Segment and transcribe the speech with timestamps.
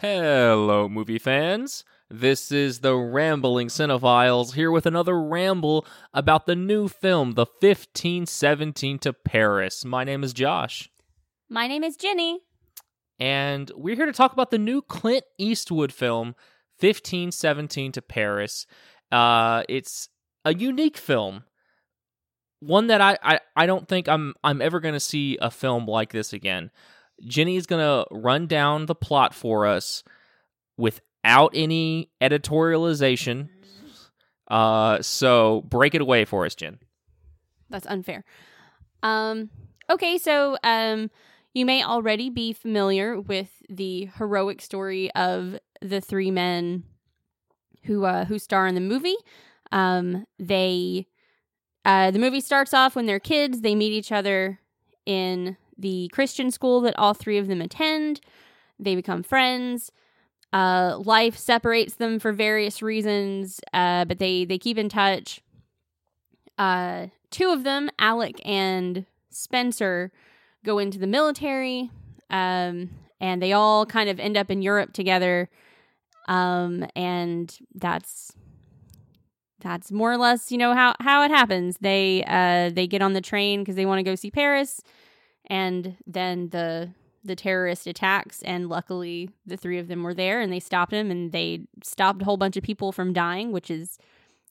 [0.00, 1.84] Hello, movie fans.
[2.08, 5.84] This is the Rambling Cinephiles here with another ramble
[6.14, 9.84] about the new film, The 1517 to Paris.
[9.84, 10.88] My name is Josh,
[11.50, 12.40] My name is Jenny.
[13.18, 16.28] and we're here to talk about the new Clint Eastwood film,
[16.78, 18.66] 1517 to Paris.
[19.12, 20.08] Uh, it's
[20.46, 21.44] a unique film,
[22.60, 25.84] one that I, I, I don't think I'm I'm ever going to see a film
[25.84, 26.70] like this again.
[27.24, 30.02] Jenny is going to run down the plot for us
[30.76, 33.48] without any editorialization.
[34.48, 36.78] Uh, so break it away for us, Jen.
[37.68, 38.24] That's unfair.
[39.02, 39.50] Um,
[39.88, 41.10] okay, so um,
[41.54, 46.84] you may already be familiar with the heroic story of the three men
[47.84, 49.16] who uh, who star in the movie.
[49.72, 51.06] Um, they
[51.84, 53.60] uh, the movie starts off when they're kids.
[53.60, 54.60] They meet each other
[55.06, 58.20] in the Christian school that all three of them attend.
[58.78, 59.90] They become friends.
[60.52, 65.40] Uh, life separates them for various reasons, uh, but they they keep in touch.
[66.58, 70.12] Uh, two of them, Alec and Spencer,
[70.64, 71.90] go into the military,
[72.30, 75.48] um, and they all kind of end up in Europe together.
[76.28, 78.32] Um, and that's
[79.60, 81.78] that's more or less, you know, how how it happens.
[81.80, 84.80] They uh they get on the train because they want to go see Paris,
[85.50, 86.90] and then the
[87.22, 91.10] the terrorist attacks and luckily the three of them were there and they stopped him
[91.10, 93.98] and they stopped a whole bunch of people from dying which is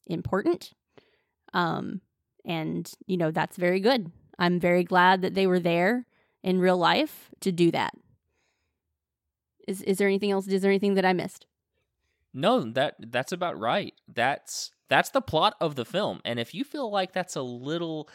[0.06, 0.74] important
[1.54, 2.02] um
[2.46, 6.06] and you know that's very good i'm very glad that they were there
[6.44, 7.94] in real life to do that
[9.68, 11.48] is is there anything else is there anything that i missed
[12.32, 13.94] No, that that's about right.
[14.08, 16.22] That's that's the plot of the film.
[16.24, 18.08] And if you feel like that's a little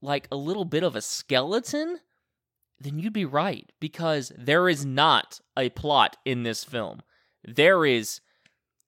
[0.00, 1.98] like a little bit of a skeleton,
[2.78, 7.02] then you'd be right because there is not a plot in this film.
[7.44, 8.20] There is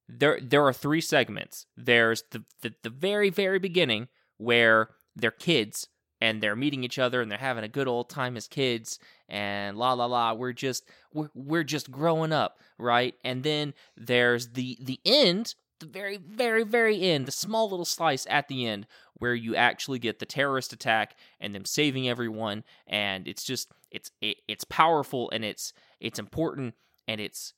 [0.08, 1.66] there there are three segments.
[1.76, 5.88] There's the the, the very very beginning where they're kids
[6.20, 8.98] and they're meeting each other and they're having a good old time as kids
[9.28, 14.48] and la la la we're just we're, we're just growing up right and then there's
[14.50, 18.86] the the end the very very very end the small little slice at the end
[19.14, 24.10] where you actually get the terrorist attack and them saving everyone and it's just it's
[24.20, 26.74] it, it's powerful and it's it's important
[27.06, 27.54] and it's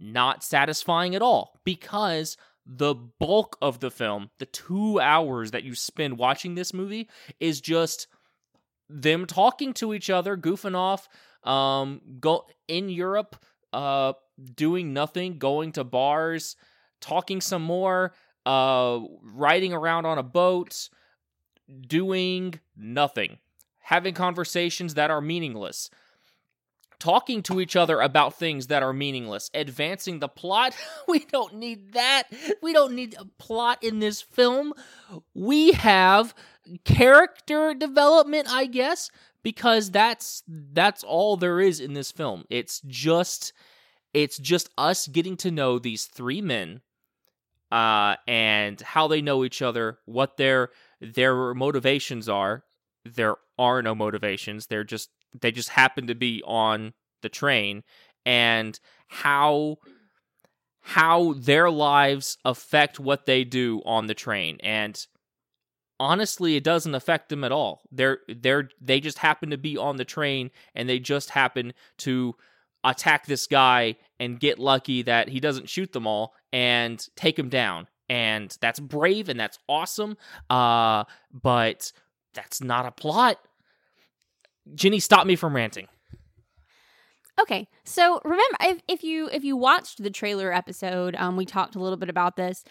[0.00, 5.74] not satisfying at all because the bulk of the film the 2 hours that you
[5.74, 7.08] spend watching this movie
[7.40, 8.06] is just
[8.88, 11.08] them talking to each other goofing off
[11.44, 13.36] um go in Europe
[13.72, 14.12] uh
[14.54, 16.56] doing nothing going to bars
[17.04, 18.14] talking some more
[18.46, 20.88] uh riding around on a boat
[21.86, 23.38] doing nothing
[23.80, 25.90] having conversations that are meaningless
[27.04, 30.74] talking to each other about things that are meaningless advancing the plot.
[31.08, 32.24] We don't need that.
[32.62, 34.72] We don't need a plot in this film.
[35.34, 36.34] We have
[36.86, 39.10] character development i guess
[39.42, 42.44] because that's that's all there is in this film.
[42.50, 43.52] It's just
[44.14, 46.80] it's just us getting to know these three men
[47.74, 50.70] uh and how they know each other what their
[51.00, 52.64] their motivations are.
[53.04, 54.66] There are no motivations.
[54.66, 57.82] They're just they just happen to be on the train.
[58.24, 59.78] And how
[60.80, 64.58] how their lives affect what they do on the train.
[64.62, 65.04] And
[65.98, 67.82] honestly it doesn't affect them at all.
[67.90, 72.36] They're they're they just happen to be on the train and they just happen to
[72.84, 77.48] attack this guy and get lucky that he doesn't shoot them all and take him
[77.48, 77.88] down.
[78.08, 80.18] And that's brave and that's awesome
[80.50, 81.90] uh but
[82.34, 83.38] that's not a plot.
[84.74, 85.88] Jenny, stop me from ranting.
[87.40, 91.74] Okay, so remember if, if you if you watched the trailer episode, um, we talked
[91.74, 92.64] a little bit about this,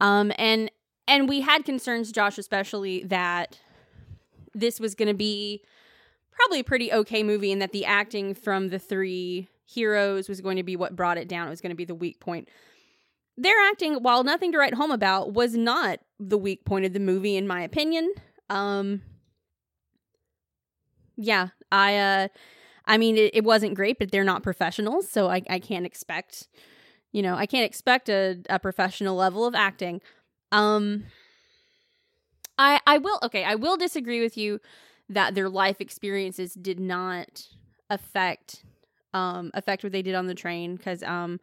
[0.00, 0.70] um, and
[1.06, 3.58] and we had concerns, Josh, especially that
[4.54, 5.62] this was going to be
[6.38, 10.56] probably a pretty okay movie, and that the acting from the three heroes was going
[10.56, 11.46] to be what brought it down.
[11.46, 12.48] It was going to be the weak point.
[13.36, 17.00] Their acting, while nothing to write home about, was not the weak point of the
[17.00, 18.12] movie, in my opinion.
[18.50, 19.02] Um,
[21.16, 22.28] yeah, I uh
[22.86, 26.48] I mean, it, it wasn't great, but they're not professionals, so I, I can't expect,
[27.12, 30.00] you know, I can't expect a, a professional level of acting.
[30.52, 31.04] Um,
[32.56, 34.60] I I will okay, I will disagree with you
[35.08, 37.48] that their life experiences did not
[37.90, 38.64] affect
[39.14, 41.40] um affect what they did on the train because um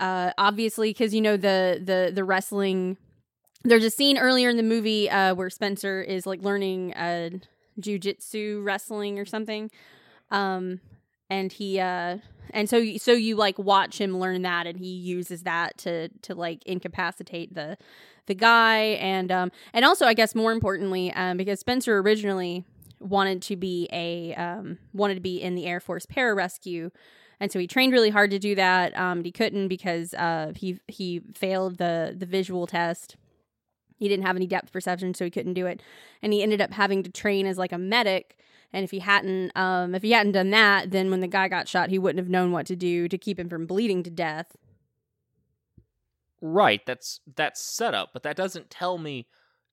[0.00, 2.96] uh obviously because you know the the the wrestling
[3.62, 7.30] there's a scene earlier in the movie uh where Spencer is like learning uh
[7.80, 9.70] jujitsu wrestling or something.
[10.30, 10.80] Um
[11.34, 12.18] and he uh
[12.50, 16.34] and so so you like watch him learn that and he uses that to to
[16.34, 17.76] like incapacitate the
[18.26, 18.78] the guy.
[19.00, 22.64] And um and also I guess more importantly um because Spencer originally
[23.00, 26.90] wanted to be a um wanted to be in the Air Force pararescue
[27.40, 30.52] and so he trained really hard to do that um but he couldn't because uh
[30.54, 33.16] he he failed the the visual test.
[33.96, 35.80] He didn't have any depth perception so he couldn't do it.
[36.20, 38.36] And he ended up having to train as like a medic
[38.74, 41.66] and if he hadn't um if he hadn't done that then when the guy got
[41.68, 44.54] shot he wouldn't have known what to do to keep him from bleeding to death
[46.46, 49.26] Right, that's that's set up, but that doesn't tell me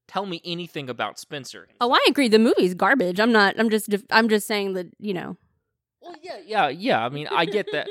[0.07, 1.67] tell me anything about Spencer.
[1.81, 4.87] oh i agree the movie's garbage i'm not i'm just def- i'm just saying that
[4.97, 5.35] you know
[6.01, 7.05] Well, yeah, yeah, yeah.
[7.05, 7.87] I mean, I get that.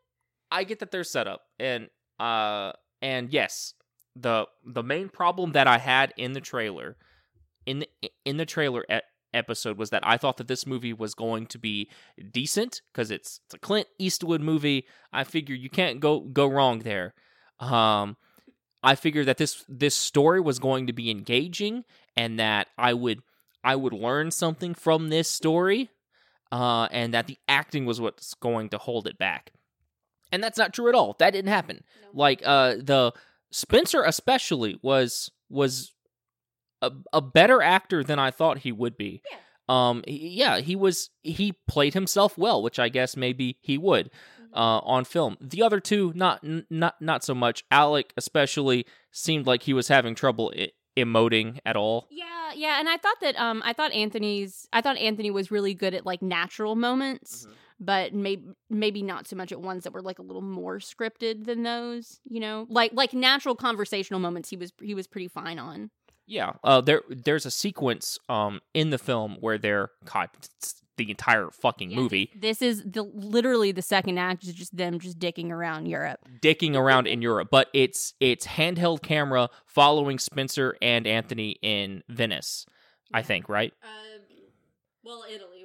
[0.50, 1.88] I get that they're set up, and
[2.20, 2.72] uh,
[3.02, 3.74] and yes,
[4.16, 6.96] the the main problem that I had in the trailer,
[7.66, 7.88] in the
[8.24, 9.00] in the trailer e-
[9.38, 11.88] episode was that I thought that this movie was going to be
[12.32, 14.86] decent because it's it's a Clint Eastwood movie.
[15.12, 17.14] I figure you can't go go wrong there.
[17.60, 18.16] Um,
[18.82, 21.84] I figured that this this story was going to be engaging
[22.16, 23.22] and that I would
[23.64, 25.90] I would learn something from this story
[26.52, 29.52] uh, and that the acting was what's going to hold it back.
[30.30, 31.16] And that's not true at all.
[31.18, 31.84] That didn't happen.
[32.12, 33.12] Like uh, the
[33.50, 35.92] Spencer especially was was
[36.82, 39.22] a, a better actor than I thought he would be.
[39.30, 39.38] Yeah.
[39.68, 41.10] Um, he- yeah, he was.
[41.22, 44.10] He played himself well, which I guess maybe he would
[44.54, 45.36] uh, on film.
[45.40, 47.64] The other two, not n- not not so much.
[47.70, 52.08] Alec especially seemed like he was having trouble I- emoting at all.
[52.10, 55.74] Yeah, yeah, and I thought that um I thought Anthony's I thought Anthony was really
[55.74, 57.52] good at like natural moments, Mhm.
[57.78, 61.44] but maybe maybe not so much at ones that were like a little more scripted
[61.44, 62.66] than those, you know?
[62.70, 65.90] Like like natural conversational moments he was he was pretty fine on.
[66.28, 69.90] Yeah, uh, there there's a sequence um in the film where they're
[70.36, 74.98] it's the entire fucking movie This is the literally the second act is just them
[74.98, 76.18] just dicking around Europe.
[76.42, 82.66] dicking around in Europe, but it's it's handheld camera following Spencer and Anthony in Venice,
[83.14, 83.72] I think, right?
[83.82, 84.18] Uh,
[85.04, 85.57] well, Italy.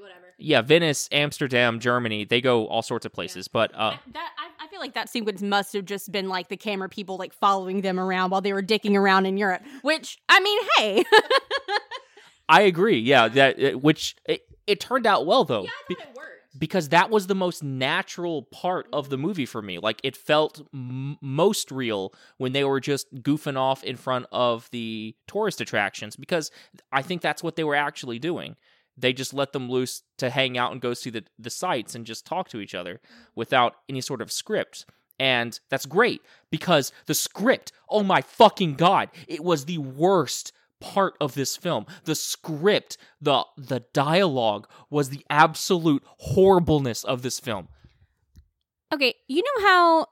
[0.44, 4.68] Yeah, Venice, Amsterdam, Germany, they go all sorts of places, but uh that I, I
[4.68, 7.98] feel like that sequence must have just been like the camera people like following them
[8.00, 9.62] around while they were dicking around in Europe.
[9.84, 11.06] Which I mean, hey,
[12.50, 13.00] I agree.
[13.00, 15.66] Yeah, that uh, which it, it turned out well though.
[15.90, 16.60] worked.
[16.60, 19.80] because that was the most natural part of the movie for me.
[19.80, 24.69] Like it felt m- most real when they were just goofing off in front of
[24.72, 26.51] the tourist attractions because
[26.92, 28.57] I think that's what they were actually doing.
[28.98, 32.06] They just let them loose to hang out and go see the the sights and
[32.06, 33.00] just talk to each other
[33.36, 34.86] without any sort of script.
[35.19, 41.16] And that's great because the script, oh my fucking god, it was the worst part
[41.22, 41.86] of this film.
[42.04, 47.69] The script, the the dialogue was the absolute horribleness of this film.
[48.94, 50.07] Okay, you know how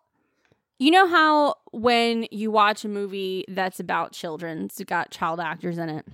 [0.80, 5.78] you know how when you watch a movie that's about children, it's got child actors
[5.78, 6.06] in it.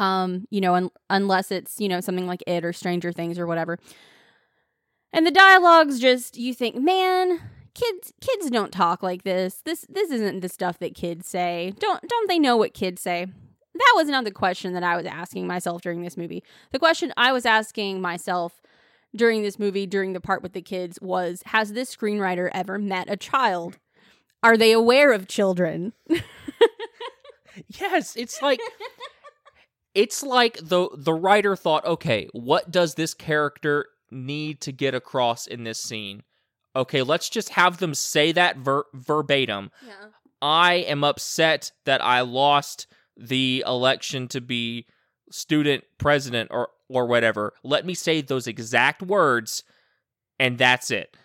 [0.00, 3.46] Um, you know, un- unless it's, you know, something like It or Stranger Things or
[3.46, 3.78] whatever.
[5.12, 7.40] And the dialogue's just you think, "Man,
[7.74, 9.60] kids kids don't talk like this.
[9.64, 11.74] This this isn't the stuff that kids say.
[11.78, 13.26] Don't don't they know what kids say?"
[13.74, 16.42] That was not the question that I was asking myself during this movie.
[16.72, 18.60] The question I was asking myself
[19.14, 23.10] during this movie, during the part with the kids, was Has this screenwriter ever met
[23.10, 23.78] a child?
[24.42, 25.92] Are they aware of children?
[27.68, 28.60] Yes, it's like
[29.94, 35.46] it's like the the writer thought, okay, what does this character need to get across
[35.46, 36.22] in this scene?
[36.76, 39.70] Okay, let's just have them say that ver- verbatim.
[39.84, 40.06] Yeah.
[40.40, 44.86] I am upset that I lost the election to be
[45.30, 47.52] student president or or whatever.
[47.62, 49.64] Let me say those exact words
[50.38, 51.16] and that's it.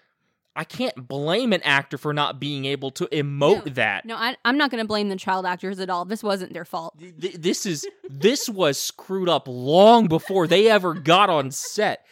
[0.55, 3.71] I can't blame an actor for not being able to emote No.
[3.73, 4.05] that.
[4.05, 6.05] No, I, I'm not going to blame the child actors at all.
[6.05, 6.97] This wasn't their fault.
[6.99, 12.05] Th- th- this is this was screwed up long before they ever got on set.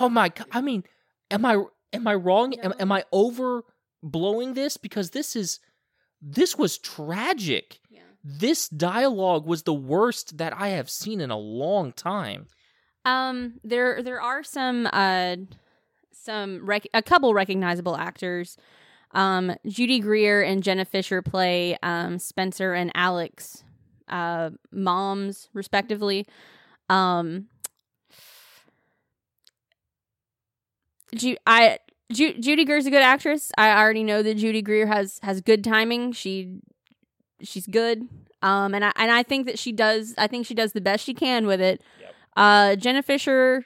[0.00, 0.46] Oh my god!
[0.52, 0.84] I mean,
[1.30, 2.54] am I am I wrong?
[2.54, 4.76] Am, am I overblowing this?
[4.76, 5.58] Because this is
[6.22, 7.80] this was tragic.
[7.90, 8.02] Yeah.
[8.22, 12.46] This dialogue was the worst that I have seen in a long time.
[13.04, 15.36] Um, there there are some uh
[16.22, 18.56] some rec- a couple recognizable actors.
[19.12, 23.64] Um, Judy Greer and Jenna Fischer play um Spencer and Alec's,
[24.08, 26.26] uh, moms respectively.
[26.88, 27.48] Um,
[31.14, 31.78] Ju- I
[32.12, 33.50] Ju- Judy Greer's a good actress.
[33.58, 36.12] I already know that Judy Greer has has good timing.
[36.12, 36.60] She
[37.42, 38.08] she's good.
[38.42, 40.14] Um, and I and I think that she does.
[40.16, 41.82] I think she does the best she can with it.
[42.00, 42.14] Yep.
[42.36, 43.64] Uh, Jenna Fischer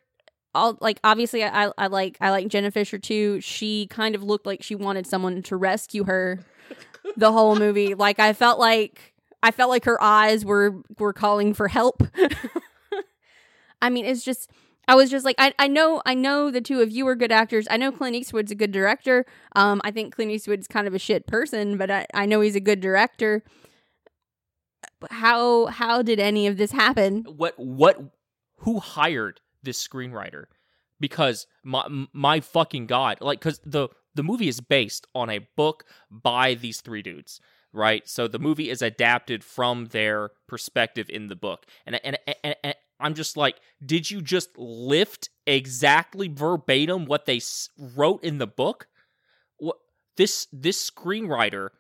[0.55, 3.41] all like obviously I, I like I like Jenna Fischer too.
[3.41, 6.41] She kind of looked like she wanted someone to rescue her
[7.17, 7.95] the whole movie.
[7.95, 12.03] Like I felt like I felt like her eyes were were calling for help.
[13.83, 14.51] I mean, it's just
[14.87, 17.33] I was just like I, I know I know the two of you are good
[17.33, 17.67] actors.
[17.71, 19.27] I know Clint Eastwood's a good director.
[19.57, 22.57] Um I think Clint Eastwood's kind of a shit person, but I, I know he's
[22.57, 23.43] a good director.
[25.11, 27.25] How how did any of this happen?
[27.25, 28.01] What what
[28.59, 30.45] who hired this screenwriter?
[31.01, 35.85] Because my my fucking god, like cuz the the movie is based on a book
[36.11, 37.41] by these three dudes,
[37.73, 38.09] right?
[38.09, 41.67] So the movie is adapted from their perspective in the book.
[41.85, 47.41] And and, and, and I'm just like, did you just lift exactly verbatim what they
[47.77, 48.87] wrote in the book?
[49.59, 49.79] What
[50.17, 51.71] this this screenwriter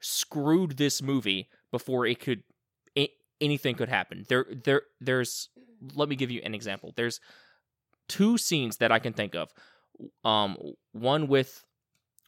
[0.00, 2.42] screwed this movie before it could
[3.40, 4.24] anything could happen.
[4.28, 5.48] There there there's
[5.94, 6.92] let me give you an example.
[6.96, 7.20] There's
[8.08, 9.52] two scenes that I can think of.
[10.24, 10.56] Um
[10.92, 11.64] one with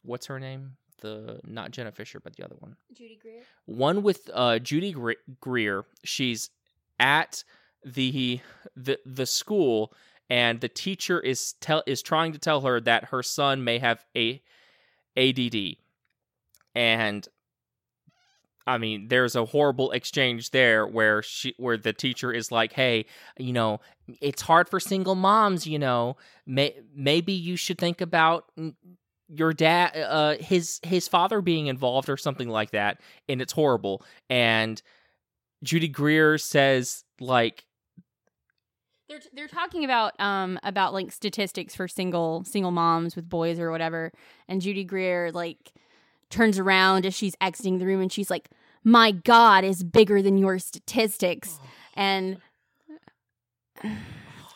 [0.03, 0.77] what's her name?
[1.01, 2.75] The not Jenna Fischer, but the other one.
[2.93, 3.41] Judy Greer.
[3.65, 4.95] One with uh Judy
[5.39, 5.85] Greer.
[6.03, 6.49] She's
[6.99, 7.43] at
[7.83, 8.39] the
[8.75, 9.93] the the school
[10.29, 14.05] and the teacher is tell is trying to tell her that her son may have
[14.15, 14.41] a
[15.17, 15.75] ADD.
[16.73, 17.27] And
[18.67, 23.05] I mean, there's a horrible exchange there where she where the teacher is like, "Hey,
[23.37, 23.79] you know,
[24.21, 26.17] it's hard for single moms, you know.
[26.45, 28.45] May, maybe you should think about
[29.33, 34.03] your dad uh his his father being involved or something like that." And it's horrible.
[34.29, 34.81] And
[35.63, 37.65] Judy Greer says like
[39.09, 43.71] they're they're talking about um about like statistics for single single moms with boys or
[43.71, 44.11] whatever
[44.47, 45.73] and Judy Greer like
[46.31, 48.49] turns around as she's exiting the room and she's like
[48.83, 51.59] my god is bigger than your statistics
[51.95, 52.37] and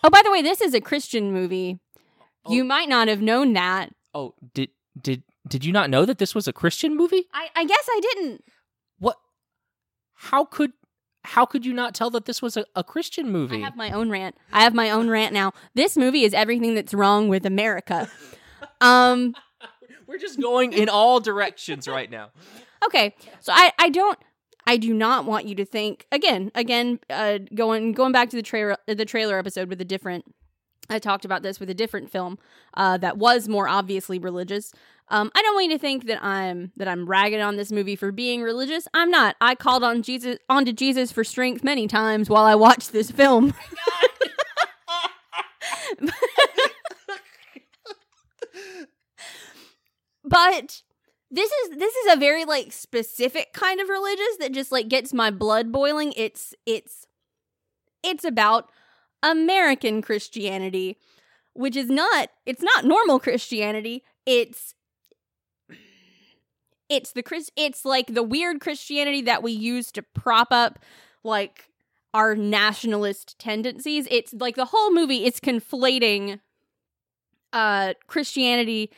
[0.05, 1.79] Oh by the way this is a Christian movie.
[2.45, 2.53] Oh.
[2.53, 3.91] You might not have known that.
[4.13, 4.69] Oh, did
[5.01, 7.23] did did you not know that this was a Christian movie?
[7.33, 8.43] I I guess I didn't.
[8.99, 9.17] What
[10.13, 10.73] how could
[11.23, 13.55] how could you not tell that this was a, a Christian movie?
[13.55, 14.35] I have my own rant.
[14.53, 15.53] I have my own rant now.
[15.73, 18.09] This movie is everything that's wrong with America.
[18.81, 19.35] Um,
[20.07, 22.31] We're just going in all directions right now.
[22.85, 24.19] Okay, so I I don't
[24.67, 28.43] I do not want you to think again again uh, going going back to the
[28.43, 30.25] trailer the trailer episode with a different
[30.87, 32.37] I talked about this with a different film
[32.75, 34.71] uh, that was more obviously religious.
[35.07, 37.95] Um, I don't want you to think that I'm that I'm ragging on this movie
[37.95, 38.87] for being religious.
[38.93, 39.35] I'm not.
[39.41, 43.55] I called on Jesus onto Jesus for strength many times while I watched this film.
[50.25, 50.81] but
[51.31, 55.13] this is this is a very like specific kind of religious that just like gets
[55.13, 56.13] my blood boiling.
[56.15, 57.07] It's it's
[58.03, 58.69] it's about
[59.23, 60.97] American Christianity,
[61.53, 64.03] which is not it's not normal Christianity.
[64.25, 64.75] It's
[66.89, 70.79] it's the Chris it's like the weird Christianity that we use to prop up
[71.23, 71.69] like
[72.13, 74.07] our nationalist tendencies.
[74.09, 76.39] It's like the whole movie it's conflating
[77.51, 78.91] uh Christianity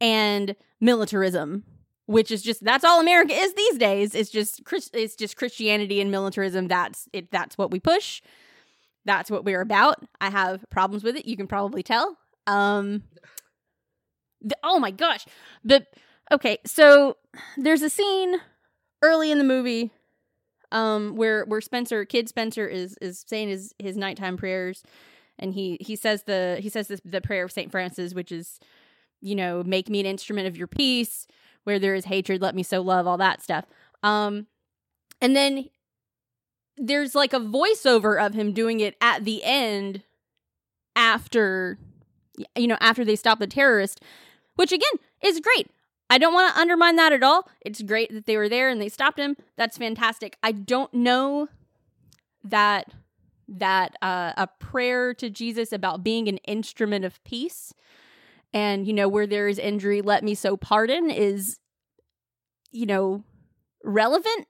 [0.00, 1.64] and militarism,
[2.06, 4.14] which is just that's all America is these days.
[4.14, 4.60] It's just
[4.92, 6.68] it's just Christianity and militarism.
[6.68, 8.22] That's it that's what we push.
[9.04, 9.96] That's what we're about.
[10.20, 11.26] I have problems with it.
[11.26, 12.16] You can probably tell.
[12.46, 13.04] Um
[14.40, 15.24] the, oh my gosh.
[15.64, 15.86] The
[16.30, 17.16] okay, so
[17.56, 18.36] there's a scene
[19.02, 19.90] early in the movie
[20.72, 24.82] um where where Spencer kid Spencer is is saying his his nighttime prayers
[25.38, 27.70] and he he says the he says this, the prayer of St.
[27.70, 28.58] Francis which is
[29.24, 31.26] you know make me an instrument of your peace
[31.64, 33.64] where there is hatred let me so love all that stuff
[34.02, 34.46] um
[35.20, 35.68] and then
[36.76, 40.02] there's like a voiceover of him doing it at the end
[40.94, 41.78] after
[42.56, 44.00] you know after they stop the terrorist
[44.56, 45.68] which again is great
[46.10, 47.48] I don't want to undermine that at all.
[47.60, 49.36] It's great that they were there and they stopped him.
[49.56, 50.36] That's fantastic.
[50.42, 51.48] I don't know
[52.42, 52.92] that
[53.48, 57.74] that uh, a prayer to Jesus about being an instrument of peace
[58.54, 61.58] and you know where there is injury let me so pardon is
[62.72, 63.22] you know
[63.84, 64.46] relevant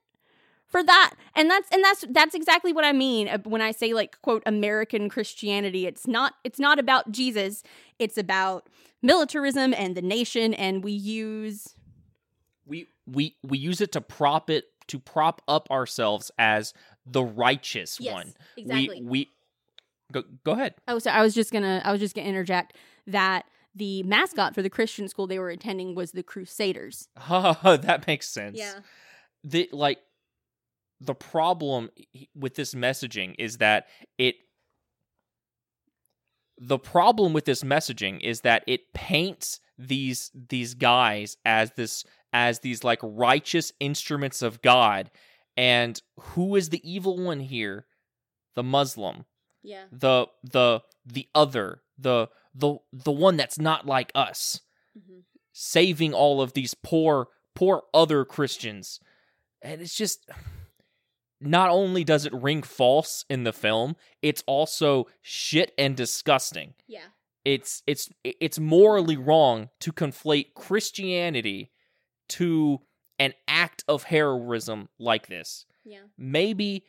[0.67, 1.13] for that.
[1.35, 4.43] And that's and that's that's exactly what i mean uh, when i say like quote
[4.45, 7.63] american christianity it's not it's not about jesus.
[7.97, 8.67] It's about
[9.01, 11.75] militarism and the nation and we use
[12.65, 16.73] we we we use it to prop it to prop up ourselves as
[17.05, 18.33] the righteous yes, one.
[18.57, 19.01] Exactly.
[19.01, 19.31] we we
[20.11, 20.75] go go ahead.
[20.87, 22.75] Oh so i was just gonna i was just gonna interject
[23.07, 23.45] that
[23.75, 27.07] the mascot for the christian school they were attending was the crusaders.
[27.29, 28.57] Oh that makes sense.
[28.57, 28.79] Yeah.
[29.43, 29.99] The like
[31.01, 31.89] the problem
[32.33, 34.35] with this messaging is that it
[36.57, 42.59] the problem with this messaging is that it paints these these guys as this as
[42.59, 45.11] these like righteous instruments of God.
[45.57, 47.85] And who is the evil one here?
[48.55, 49.25] The muslim.
[49.63, 49.85] Yeah.
[49.91, 54.61] the the the other the the the one that's not like us
[54.97, 55.19] Mm-hmm.
[55.51, 59.01] saving all of these poor poor other christians
[59.61, 60.29] and it's just
[61.41, 67.07] not only does it ring false in the film it's also shit and disgusting Yeah.
[67.43, 71.71] it's it's it's morally wrong to conflate christianity
[72.29, 72.79] to
[73.19, 76.03] an act of heroism like this Yeah.
[76.17, 76.85] maybe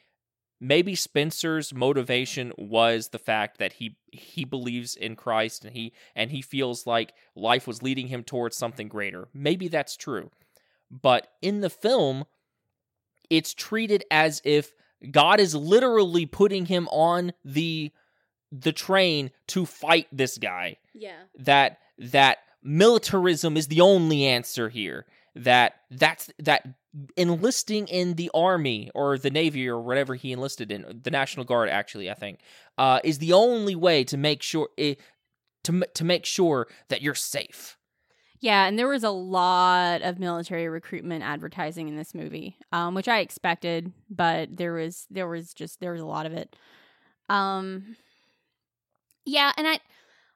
[0.61, 6.31] maybe Spencer's motivation was the fact that he he believes in Christ and he and
[6.31, 9.29] he feels like life was leading him towards something greater.
[9.35, 10.31] Maybe that's true.
[10.91, 12.25] But in the film
[13.29, 14.73] it's treated as if
[15.11, 17.93] God is literally putting him on the
[18.53, 21.19] the train to fight this guy Yeah.
[21.39, 25.05] that that militarism is the only answer here
[25.37, 26.67] that that's that
[27.17, 31.69] enlisting in the army or the navy or whatever he enlisted in the national guard
[31.69, 32.41] actually i think
[32.79, 34.99] uh, is the only way to make sure it,
[35.63, 37.77] to to make sure that you're safe
[38.41, 43.09] Yeah, and there was a lot of military recruitment advertising in this movie, um, which
[43.09, 46.55] I expected, but there was there was just there was a lot of it.
[47.29, 47.97] Um,
[49.25, 49.81] yeah, and I,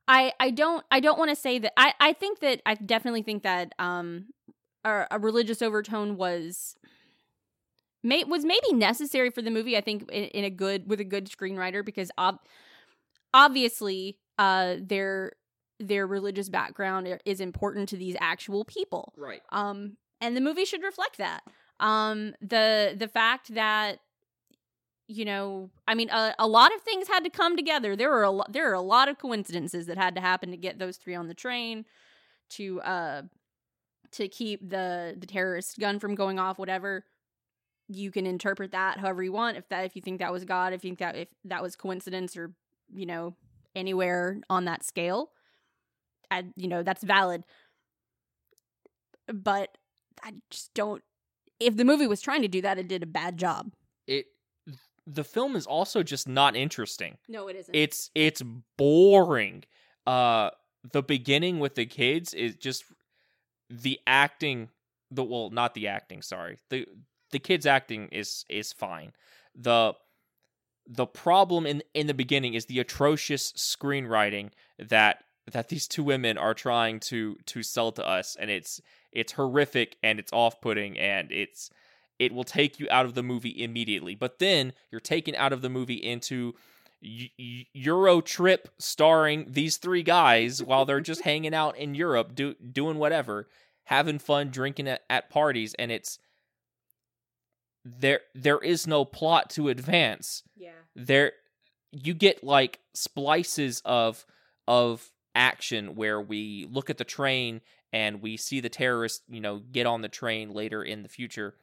[0.09, 3.23] I, I don't I don't want to say that I I think that I definitely
[3.23, 4.27] think that um
[4.85, 6.77] a, a religious overtone was
[8.03, 9.77] may was maybe necessary for the movie.
[9.77, 12.41] I think in, in a good with a good screenwriter because ob-
[13.33, 15.33] obviously uh their
[15.79, 19.13] their religious background is important to these actual people.
[19.17, 19.43] Right.
[19.51, 21.43] Um and the movie should reflect that.
[21.79, 23.99] Um the the fact that
[25.13, 27.97] you know i mean a, a lot of things had to come together.
[27.97, 30.57] There were a lot there are a lot of coincidences that had to happen to
[30.57, 31.85] get those three on the train
[32.51, 33.23] to uh
[34.13, 37.05] to keep the the terrorist gun from going off whatever
[37.89, 39.57] you can interpret that however you want.
[39.57, 41.77] If that if you think that was god if you think that if that was
[41.77, 42.53] coincidence or
[42.93, 43.35] you know
[43.75, 45.31] anywhere on that scale
[46.31, 47.45] I, you know that's valid.
[49.33, 49.77] But
[50.23, 51.03] i just don't
[51.59, 53.73] if the movie was trying to do that it did a bad job.
[54.07, 54.27] It
[55.07, 57.19] the film is also just not interesting.
[57.29, 57.75] No it isn't.
[57.75, 58.43] It's it's
[58.77, 59.65] boring.
[60.07, 60.51] Uh
[60.93, 62.85] the beginning with the kids is just
[63.71, 64.69] the acting
[65.11, 66.87] the well not the acting sorry the
[67.31, 69.13] the kids acting is is fine.
[69.55, 69.95] The
[70.87, 76.39] the problem in in the beginning is the atrocious screenwriting that that these two women
[76.39, 78.81] are trying to to sell to us and it's
[79.13, 81.71] it's horrific and it's off-putting and it's
[82.19, 84.15] it will take you out of the movie immediately.
[84.15, 86.55] But then you're taken out of the movie into
[87.03, 92.99] Euro trip starring these three guys while they're just hanging out in Europe do, doing
[92.99, 93.49] whatever
[93.85, 96.19] having fun drinking at, at parties and it's
[97.85, 100.43] there there is no plot to advance.
[100.57, 100.71] Yeah.
[100.95, 101.33] There
[101.93, 104.25] you get like splices of
[104.69, 107.61] of action where we look at the train
[107.93, 111.55] and we see the terrorists you know get on the train later in the future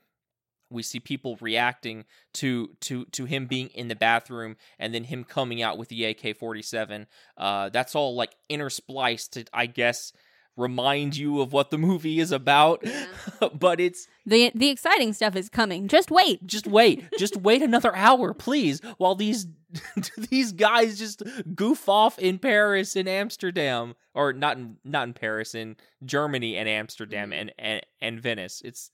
[0.69, 5.23] we see people reacting to to to him being in the bathroom and then him
[5.23, 7.05] coming out with the AK47
[7.37, 10.13] uh that's all like interspliced to I guess
[10.55, 12.81] remind you of what the movie is about.
[12.83, 13.05] Yeah.
[13.53, 15.87] but it's the the exciting stuff is coming.
[15.87, 16.45] Just wait.
[16.47, 17.03] Just wait.
[17.19, 19.45] Just wait another hour please while these
[20.17, 21.21] these guys just
[21.53, 23.93] goof off in paris and amsterdam.
[24.15, 27.39] Or not in not in paris in germany and amsterdam Mhm.
[27.41, 28.61] and, and and venice.
[28.65, 28.89] It's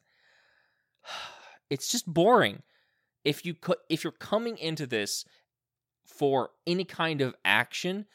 [1.73, 2.61] it's just boring.
[3.23, 5.25] If you co- if you're coming into this
[6.05, 8.05] for any kind of action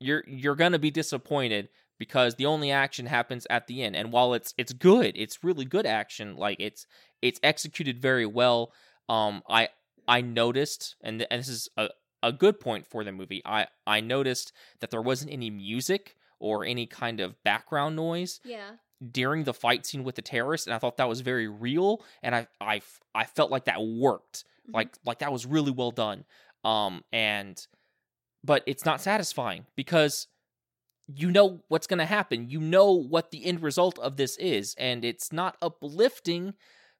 [0.00, 3.96] you're you're gonna be disappointed because the only action happens at the end.
[3.96, 6.86] And while it's it's good it's really good action like it's
[7.22, 8.72] it's executed very well.
[9.08, 9.68] Um i
[10.08, 11.88] i noticed and, th- and this is a,
[12.22, 16.64] a good point for the movie i i noticed that there wasn't any music or
[16.64, 18.40] any kind of background noise.
[18.44, 18.72] Yeah
[19.12, 22.34] during the fight scene with the terrorists and i thought that was very real and
[22.34, 22.80] i i,
[23.14, 24.74] I felt like that worked Mhm.
[24.74, 26.24] like like that was really well done
[26.64, 27.64] um and
[28.42, 30.28] but it's not satisfying because
[31.14, 34.74] you know what's going to happen you know what the end result of this is
[34.78, 36.54] and it's not uplifting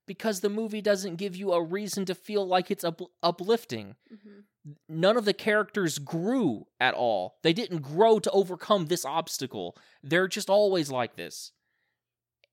[0.06, 4.72] because the movie doesn't give you a reason to feel like it's up- uplifting mm-hmm.
[4.88, 7.36] none of the characters grew at all.
[7.42, 9.76] They didn't grow to overcome this obstacle.
[10.04, 11.50] They're just always like this.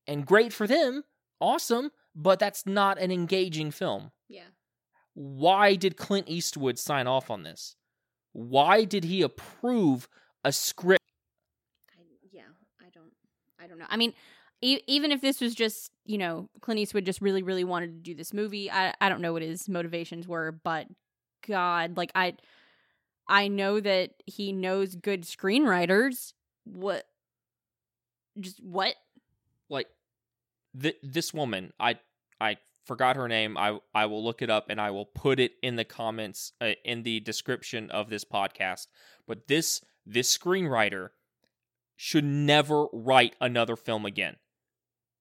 [0.08, 1.04] And great for them,
[1.40, 4.12] awesome, but that's not an engaging film.
[4.28, 4.52] yeah
[5.14, 7.76] Why did Clint Eastwood sign off on this?
[8.34, 10.08] Why did he approve
[10.44, 11.00] a script
[11.98, 12.42] I, yeah,
[12.82, 13.14] I don't,
[13.60, 13.86] I don't know.
[13.90, 14.14] I mean,
[14.62, 18.12] e- even if this was just, you know, Clint Eastwood just really, really wanted to
[18.12, 20.88] do this movie, I, I don't know what his motivations were, but
[21.48, 22.36] God, like I,
[23.28, 26.34] I know that he knows good screenwriters.
[26.66, 27.06] What?
[28.40, 28.96] Just what?
[30.80, 31.98] Th- this woman i
[32.40, 35.54] i forgot her name i i will look it up and i will put it
[35.62, 38.88] in the comments uh, in the description of this podcast.
[39.28, 41.10] But this this screenwriter
[41.96, 44.36] should never write another film again.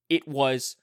[0.09, 0.75] It was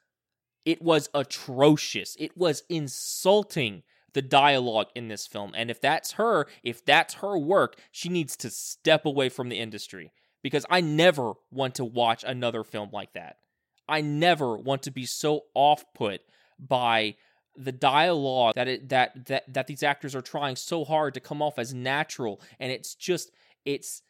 [0.65, 2.17] it was atrocious.
[2.19, 5.53] It was insulting the dialogue in this film.
[5.55, 9.59] And if that's her if that's her work she needs to step away from the
[9.59, 10.13] industry.
[10.43, 13.37] Because i never want to watch another film like that
[13.91, 16.23] I never want to be so off put
[16.59, 17.17] by
[17.57, 21.43] the dialogue that it that that that these actors are trying so hard to come
[21.43, 22.41] off as natural.
[22.59, 23.33] And it's just
[23.65, 24.03] it's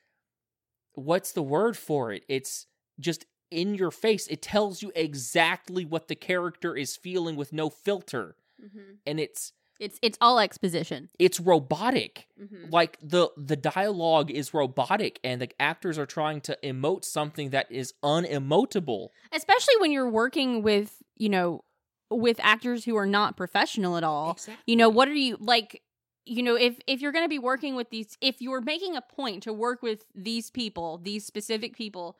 [0.94, 2.24] what's the word for it?
[2.28, 2.66] It's
[2.98, 4.26] just in your face.
[4.28, 8.36] It tells you exactly what the character is feeling with no filter.
[8.62, 8.96] Mm-hmm.
[9.06, 11.08] and it's It's it's all exposition.
[11.18, 12.70] it's robotic Mm-hmm.
[12.70, 17.66] like the the dialogue is robotic and the actors are trying to emote something that
[17.70, 21.64] is unemotable Especially when you're working with, you know,
[22.10, 24.32] with actors who are not professional at all.
[24.32, 24.62] Exactly.
[24.66, 25.82] you know what are you like
[26.24, 29.02] you know if if you're going to be working with these if you're making a
[29.02, 32.16] point to work with these people these specific people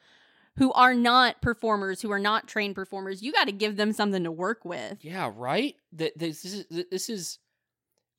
[0.57, 4.25] who are not performers who are not trained performers you got to give them something
[4.25, 5.75] to work with Yeah, right.
[5.93, 7.39] That this is this is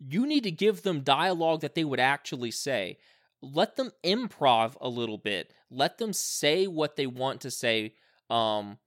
[0.10, 2.98] you need to give them dialogue that they would actually say.
[3.42, 5.54] Let them improv a little bit.
[5.70, 7.94] Let them say what they want to say
[8.30, 8.78] um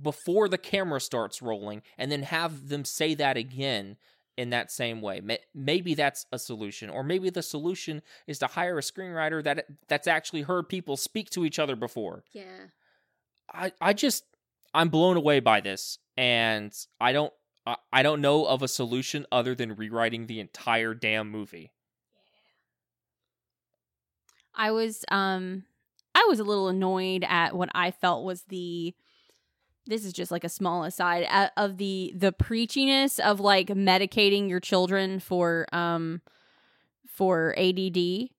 [0.00, 3.96] before the camera starts rolling and then have them say that again
[4.36, 5.20] in that same way.
[5.54, 10.06] Maybe that's a solution or maybe the solution is to hire a screenwriter that that's
[10.06, 12.24] actually heard people speak to each other before.
[12.32, 12.68] yeah
[13.52, 14.24] I I just
[14.74, 17.32] I'm blown away by this, and I don't
[17.66, 21.72] I, I don't know of a solution other than rewriting the entire damn movie.
[24.54, 25.64] i was um
[26.14, 28.94] i was a little annoyed at what i felt was the
[29.86, 34.48] this is just like a small aside uh, of the the preachiness of like medicating
[34.48, 36.20] your children for um
[37.06, 38.30] for ADD.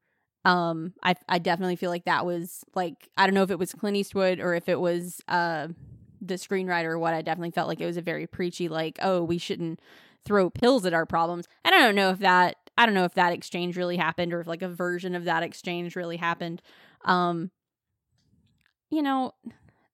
[0.44, 3.74] Um I I definitely feel like that was like I don't know if it was
[3.74, 5.68] Clint Eastwood or if it was uh
[6.22, 9.38] the screenwriter what I definitely felt like it was a very preachy like oh we
[9.38, 9.80] shouldn't
[10.26, 11.48] throw pills at our problems.
[11.64, 14.42] And I don't know if that I don't know if that exchange really happened or
[14.42, 16.62] if like a version of that exchange really happened.
[17.06, 17.52] Um
[18.90, 19.34] you know,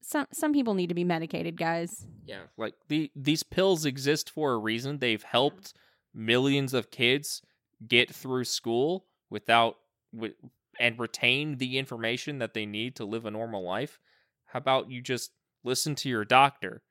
[0.02, 2.06] some some people need to be medicated, guys.
[2.26, 5.00] Yeah, like the these pills exist for a reason.
[5.00, 5.74] They've helped
[6.14, 7.42] millions of kids
[7.88, 9.78] get through school without
[10.14, 10.34] with
[10.80, 14.00] and retain the information that they need to live a normal life.
[14.46, 15.32] How about you just
[15.64, 16.82] listen to your doctor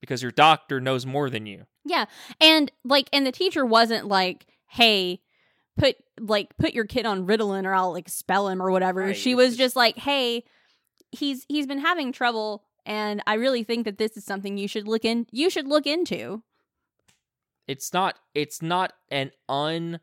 [0.00, 1.66] because your doctor knows more than you.
[1.84, 2.06] Yeah.
[2.40, 5.20] And like and the teacher wasn't like, "Hey,
[5.76, 9.34] put like put your kid on Ritalin or I'll expel him or whatever." Right, she
[9.34, 10.44] was just- just like, "Hey,
[11.12, 14.88] he's he's been having trouble and I really think that this is something you should
[14.88, 16.42] look in you should look into."
[17.68, 20.00] it's not it's not an un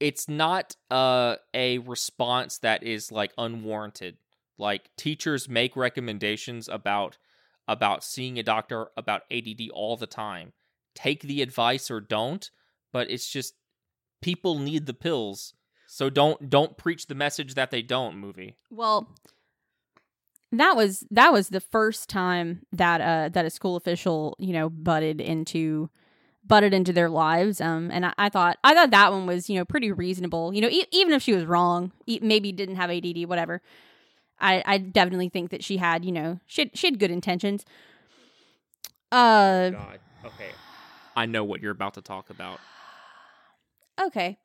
[0.00, 4.16] it's not uh a response that is like unwarranted.
[4.58, 7.18] Like teachers make recommendations about
[7.68, 10.52] about seeing a doctor about ADD all the time.
[10.94, 12.50] Take the advice or don't
[12.96, 13.52] but it's just
[14.22, 15.52] people need the pills
[15.86, 18.56] so don't don't preach the message that they don't movie.
[18.70, 19.14] Well,
[20.52, 24.70] that was that was the first time that uh that a school official you know
[24.70, 25.90] butted into
[26.46, 29.58] butted into their lives um and I, I thought i thought that one was you
[29.58, 32.90] know pretty reasonable you know e- even if she was wrong e- maybe didn't have
[32.90, 33.62] add whatever
[34.40, 37.64] i i definitely think that she had you know she had, she had good intentions
[39.12, 40.50] uh god okay
[41.16, 42.60] i know what you're about to talk about
[43.98, 44.36] Okay.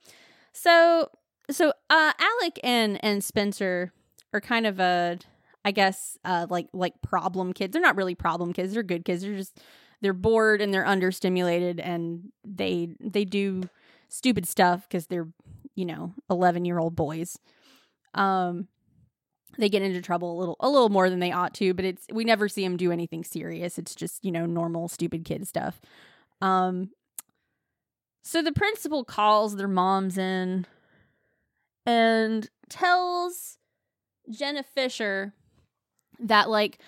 [0.53, 1.09] So
[1.49, 3.91] so uh Alec and and Spencer
[4.33, 5.19] are kind of a
[5.65, 7.73] I guess uh like like problem kids.
[7.73, 8.73] They're not really problem kids.
[8.73, 9.23] They're good kids.
[9.23, 9.59] They're just
[10.01, 13.63] they're bored and they're understimulated and they they do
[14.09, 15.27] stupid stuff cuz they're,
[15.75, 17.37] you know, 11-year-old boys.
[18.13, 18.67] Um
[19.57, 22.05] they get into trouble a little a little more than they ought to, but it's
[22.11, 23.77] we never see them do anything serious.
[23.77, 25.79] It's just, you know, normal stupid kid stuff.
[26.41, 26.91] Um
[28.23, 30.65] so the principal calls their moms in
[31.85, 33.57] and tells
[34.29, 35.33] Jenna Fischer
[36.19, 36.79] that like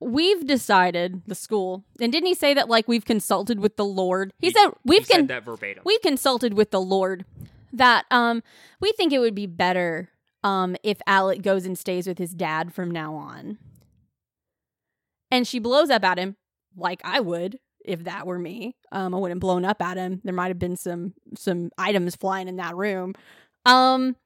[0.00, 4.32] we've decided the school, and didn't he say that like we've consulted with the Lord?
[4.38, 5.82] He, He- said we've he con- said that verbatim.
[5.84, 7.24] we've consulted with the Lord
[7.72, 8.42] that um
[8.80, 10.08] we think it would be better
[10.42, 13.58] um if Alec goes and stays with his dad from now on.
[15.30, 16.36] And she blows up at him
[16.76, 18.76] like I would if that were me.
[18.92, 20.20] Um I wouldn't blown up at him.
[20.24, 23.14] There might have been some some items flying in that room.
[23.66, 24.16] Um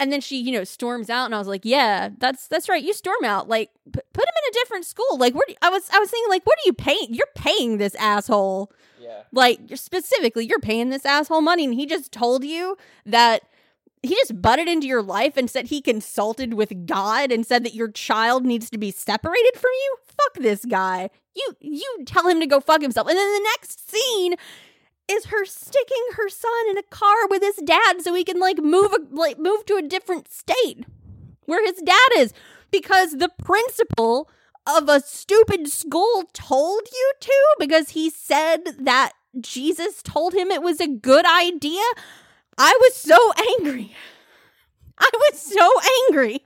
[0.00, 2.82] and then she, you know, storms out and I was like, "Yeah, that's that's right.
[2.82, 3.48] You storm out.
[3.48, 5.18] Like p- put him in a different school.
[5.18, 7.08] Like where do I was I was thinking like what are you paying?
[7.10, 9.22] You're paying this asshole yeah.
[9.32, 13.42] like you're specifically you're paying this asshole money and he just told you that
[14.02, 17.74] he just butted into your life and said he consulted with god and said that
[17.74, 22.40] your child needs to be separated from you fuck this guy you you tell him
[22.40, 24.34] to go fuck himself and then the next scene
[25.10, 28.58] is her sticking her son in a car with his dad so he can like
[28.58, 30.84] move a, like move to a different state
[31.46, 32.32] where his dad is
[32.70, 34.30] because the principal
[34.66, 40.62] of a stupid school told you to because he said that Jesus told him it
[40.62, 41.82] was a good idea.
[42.58, 43.16] I was so
[43.58, 43.94] angry.
[44.98, 45.70] I was so
[46.08, 46.44] angry.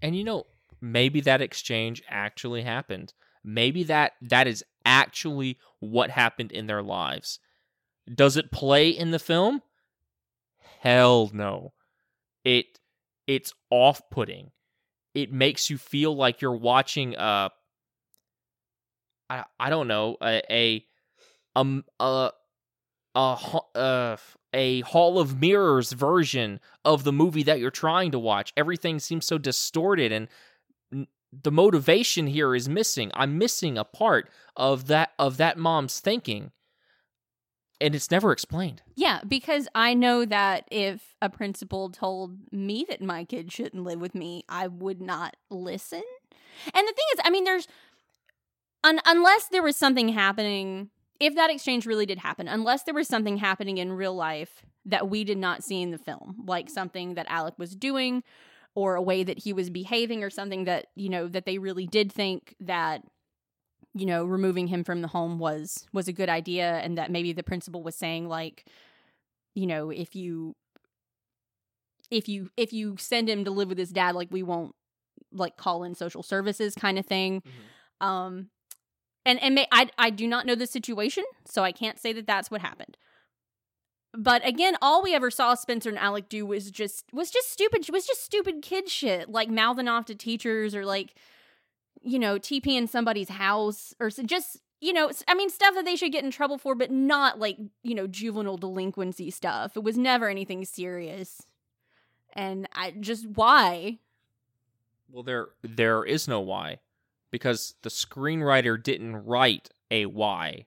[0.00, 0.46] And you know,
[0.80, 3.12] maybe that exchange actually happened.
[3.44, 7.38] Maybe that that is actually what happened in their lives.
[8.12, 9.62] Does it play in the film?
[10.80, 11.72] Hell no.
[12.44, 12.78] It
[13.26, 14.50] it's off-putting.
[15.14, 17.50] It makes you feel like you're watching a
[19.30, 20.86] I I don't know, a a
[21.54, 22.30] um a
[23.14, 24.16] a ha- uh,
[24.52, 28.52] a Hall of Mirrors version of the movie that you're trying to watch.
[28.56, 30.28] Everything seems so distorted and
[31.32, 33.10] the motivation here is missing.
[33.14, 36.52] I'm missing a part of that of that mom's thinking.
[37.80, 38.80] And it's never explained.
[38.94, 44.00] Yeah, because I know that if a principal told me that my kid shouldn't live
[44.00, 46.02] with me, I would not listen.
[46.66, 47.66] And the thing is, I mean, there's
[48.84, 53.08] un- unless there was something happening, if that exchange really did happen, unless there was
[53.08, 57.14] something happening in real life that we did not see in the film, like something
[57.14, 58.22] that Alec was doing
[58.74, 61.86] or a way that he was behaving or something that, you know, that they really
[61.86, 63.02] did think that
[63.94, 67.34] you know removing him from the home was was a good idea and that maybe
[67.34, 68.64] the principal was saying like
[69.54, 70.56] you know if you
[72.12, 74.74] if you if you send him to live with his dad like we won't
[75.32, 77.42] like call in social services kind of thing.
[78.00, 78.50] Um
[79.24, 82.26] and and may, I I do not know the situation so I can't say that
[82.26, 82.96] that's what happened
[84.14, 87.88] but again all we ever saw Spencer and Alec do was just was just stupid
[87.92, 91.14] was just stupid kid shit like mouthing off to teachers or like
[92.02, 95.96] you know, TP in somebody's house or just, you know, I mean, stuff that they
[95.96, 99.76] should get in trouble for, but not like, you know, juvenile delinquency stuff.
[99.76, 101.46] It was never anything serious.
[102.32, 103.98] And I just, why?
[105.10, 106.78] Well, there there is no why
[107.30, 110.64] because the screenwriter didn't write a why.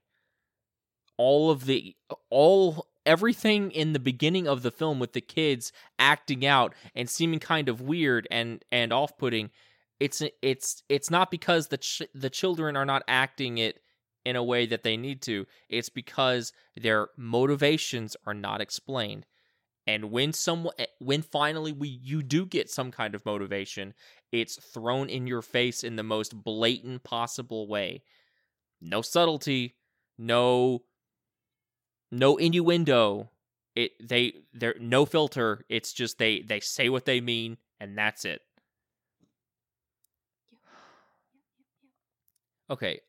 [1.17, 1.95] All of the
[2.29, 7.39] all everything in the beginning of the film with the kids acting out and seeming
[7.39, 9.49] kind of weird and and off-putting
[9.99, 13.79] it's it's it's not because the ch- the children are not acting it
[14.25, 15.45] in a way that they need to.
[15.69, 19.25] It's because their motivations are not explained.
[19.87, 23.93] And when someone when finally we you do get some kind of motivation
[24.31, 28.03] it's thrown in your face in the most blatant possible way.
[28.81, 29.75] No subtlety
[30.17, 30.81] no
[32.19, 33.30] no innuendo.
[33.75, 35.65] It they there no filter.
[35.69, 38.41] It's just they they say what they mean and that's it.
[42.69, 42.99] Okay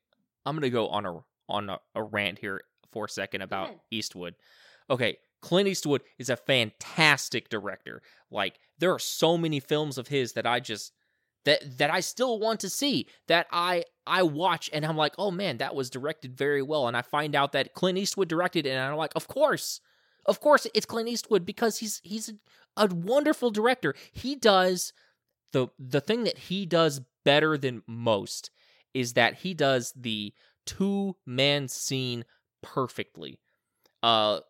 [0.45, 4.35] i'm gonna go on a on a, a rant here for a second about eastwood.
[4.91, 8.03] Okay clint eastwood is a fantastic director.
[8.31, 10.93] Like there are so many films of his that i just
[11.47, 15.31] that that i still want to see that i i watch and i'm like oh
[15.31, 16.87] man that was directed very well.
[16.87, 19.81] And i find out that clint eastwood directed it and i'm like of course.
[20.27, 22.35] Of course it's clint eastwood because he's he's a,
[22.77, 23.95] a wonderful director.
[24.13, 24.93] He does
[25.53, 28.51] the the thing that he does better than most
[28.93, 30.33] is that he does the
[30.65, 32.25] two man scene
[32.63, 33.39] perfectly.
[34.03, 34.41] Uh,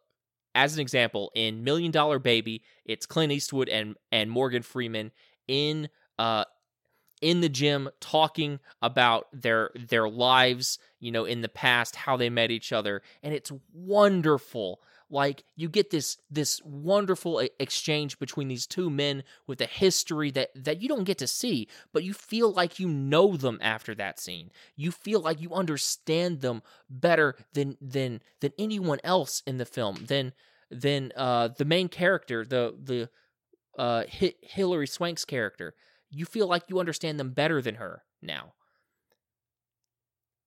[0.54, 5.12] as an example, in Million Dollar Baby, it's Clint Eastwood and and Morgan Freeman
[5.46, 6.44] in uh
[7.20, 12.30] in the gym talking about their their lives, you know, in the past, how they
[12.30, 14.80] met each other, and it's wonderful.
[15.08, 20.50] Like you get this this wonderful exchange between these two men with a history that
[20.56, 24.18] that you don't get to see, but you feel like you know them after that
[24.18, 24.50] scene.
[24.74, 30.06] You feel like you understand them better than than than anyone else in the film.
[30.06, 30.32] Than
[30.72, 33.08] than uh the main character, the the
[33.80, 35.74] uh Hi- Hilary Swank's character.
[36.16, 38.54] You feel like you understand them better than her now.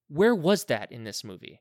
[0.08, 1.60] where was that in this movie?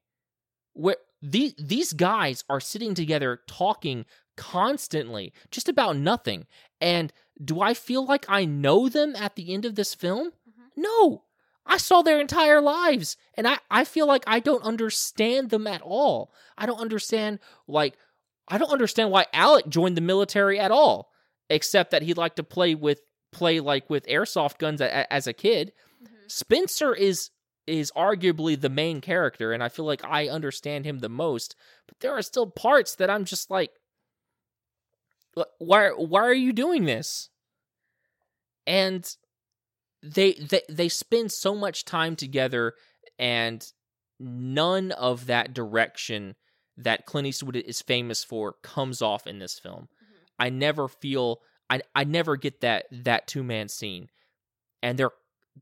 [0.74, 6.48] Where the, these guys are sitting together talking constantly, just about nothing.
[6.82, 10.30] And do I feel like I know them at the end of this film?
[10.30, 10.82] Mm-hmm.
[10.82, 11.24] No.
[11.65, 15.82] I saw their entire lives and I, I feel like I don't understand them at
[15.84, 16.34] all.
[16.58, 17.95] I don't understand like
[18.48, 21.12] I don't understand why Alec joined the military at all,
[21.52, 25.34] except that he liked to play with play like with airsoft guns a, as a
[25.34, 25.74] kid.
[26.28, 27.30] Spencer is
[27.68, 31.56] is arguably the main character and I feel like I understand him the most,
[31.88, 33.72] but there are still parts that I'm just like
[35.60, 37.30] why why are you doing this?
[38.65, 39.08] And
[40.02, 42.74] they they they spend so much time together
[43.18, 43.65] and
[44.20, 46.36] none of that direction
[46.78, 49.84] that Clint Eastwood is famous for comes off in this film.
[49.84, 50.24] Mm-hmm.
[50.39, 54.10] I never feel I I never get that that two man scene,
[54.82, 55.12] and there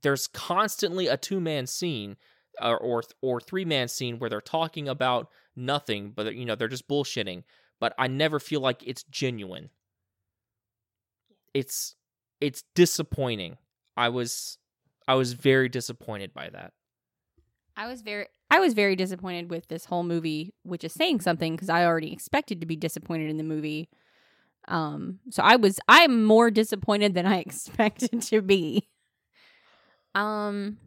[0.01, 2.17] there's constantly a two man scene
[2.61, 6.67] or or, or three man scene where they're talking about nothing, but you know they're
[6.67, 7.43] just bullshitting.
[7.79, 9.69] But I never feel like it's genuine.
[11.53, 11.95] It's
[12.41, 13.57] it's disappointing.
[13.95, 14.57] I was
[15.07, 16.73] I was very disappointed by that.
[17.75, 21.55] I was very I was very disappointed with this whole movie, which is saying something
[21.55, 23.89] because I already expected to be disappointed in the movie.
[24.67, 28.88] Um, so I was I'm more disappointed than I expected to be.
[30.15, 30.77] Um,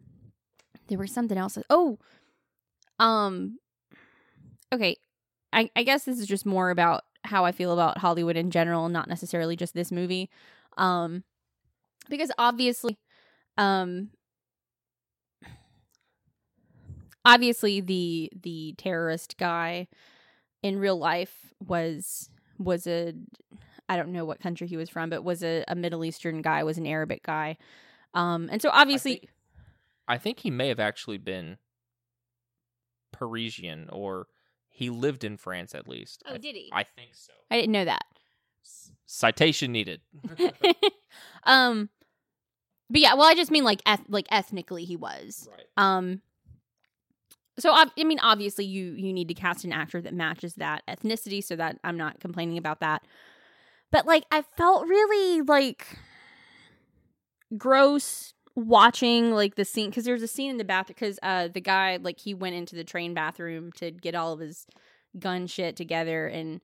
[0.87, 1.57] there was something else.
[1.69, 1.99] Oh,
[2.99, 3.57] um,
[4.73, 4.97] okay.
[5.53, 8.89] I I guess this is just more about how I feel about Hollywood in general,
[8.89, 10.29] not necessarily just this movie.
[10.77, 11.23] Um,
[12.09, 12.97] because obviously,
[13.57, 14.09] um,
[17.25, 19.87] obviously the the terrorist guy
[20.63, 23.13] in real life was was a
[23.91, 26.63] I don't know what country he was from, but was a, a Middle Eastern guy,
[26.63, 27.57] was an Arabic guy.
[28.13, 29.29] Um, and so obviously, I think,
[30.07, 31.57] I think he may have actually been
[33.11, 34.27] Parisian or
[34.69, 36.23] he lived in France at least.
[36.25, 36.69] Oh, did he?
[36.71, 37.33] I think so.
[37.51, 38.05] I didn't know that.
[39.05, 39.99] Citation needed.
[41.43, 41.89] um,
[42.89, 45.49] but yeah, well, I just mean like eth- like ethnically he was.
[45.51, 45.65] Right.
[45.75, 46.21] Um.
[47.59, 50.81] So I, I mean, obviously you you need to cast an actor that matches that
[50.87, 53.03] ethnicity, so that I'm not complaining about that.
[53.91, 55.85] But like, I felt really like
[57.57, 61.61] gross watching like the scene because there's a scene in the bathroom because uh the
[61.61, 64.67] guy like he went into the train bathroom to get all of his
[65.17, 66.59] gun shit together and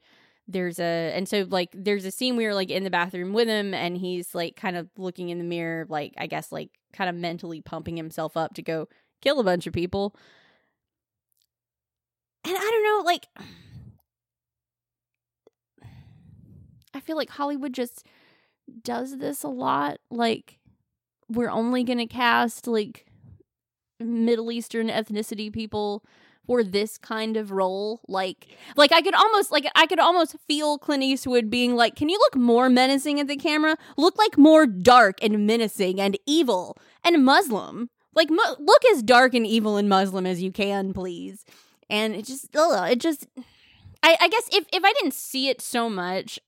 [0.49, 3.47] there's a and so like there's a scene we were like in the bathroom with
[3.47, 7.09] him and he's like kind of looking in the mirror like i guess like kind
[7.09, 8.87] of mentally pumping himself up to go
[9.21, 10.15] kill a bunch of people.
[12.43, 13.27] And i don't know like
[16.97, 18.05] i feel like hollywood just
[18.83, 20.59] does this a lot like
[21.29, 23.05] we're only going to cast like
[23.99, 26.03] middle eastern ethnicity people
[26.47, 28.01] for this kind of role.
[28.07, 32.09] Like, like I could almost like I could almost feel Clint Eastwood being like, "Can
[32.09, 33.75] you look more menacing at the camera?
[33.97, 37.89] Look like more dark and menacing and evil and Muslim.
[38.15, 41.43] Like, mu- look as dark and evil and Muslim as you can, please."
[41.89, 43.27] And it just, ugh, it just,
[44.03, 46.39] I, I guess if if I didn't see it so much,